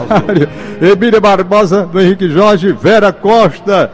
Emília 0.80 1.20
Barbosa, 1.20 1.86
do 1.86 2.00
Henrique 2.00 2.28
Jorge, 2.28 2.72
Vera 2.72 3.12
Costa, 3.12 3.90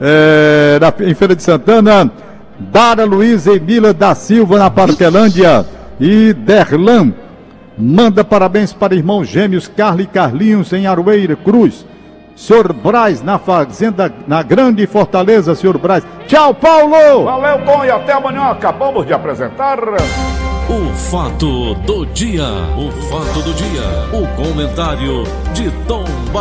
é, 0.00 0.78
na, 0.80 1.08
em 1.08 1.14
Feira 1.14 1.34
de 1.34 1.42
Santana, 1.42 2.10
Dara 2.58 3.04
Luiz 3.04 3.46
Emília 3.46 3.92
da 3.92 4.14
Silva, 4.14 4.58
na 4.58 4.70
Parquelândia, 4.70 5.64
e 5.98 6.32
Derlan. 6.32 7.12
Manda 7.76 8.22
parabéns 8.22 8.72
para 8.72 8.94
irmãos 8.94 9.26
gêmeos 9.26 9.66
Carla 9.66 10.02
e 10.02 10.06
Carlinhos, 10.06 10.72
em 10.72 10.86
Aroeira 10.86 11.34
Cruz. 11.34 11.86
Senhor 12.40 12.72
Braz, 12.72 13.22
na 13.22 13.38
Fazenda, 13.38 14.10
na 14.26 14.42
Grande 14.42 14.86
Fortaleza, 14.86 15.54
senhor 15.54 15.76
Braz. 15.76 16.02
Tchau, 16.26 16.54
Paulo! 16.54 17.24
Valeu, 17.24 17.58
bom, 17.66 17.84
e 17.84 17.90
até 17.90 18.14
amanhã. 18.14 18.44
Acabamos 18.44 19.06
de 19.06 19.12
apresentar. 19.12 19.78
O 19.78 20.94
fato 20.94 21.74
do 21.74 22.06
dia. 22.06 22.46
O 22.78 22.90
fato 23.10 23.42
do 23.42 23.52
dia. 23.52 23.82
O 24.14 24.26
comentário 24.42 25.24
de 25.52 25.70
Tom 25.86 26.04
Barros. 26.32 26.38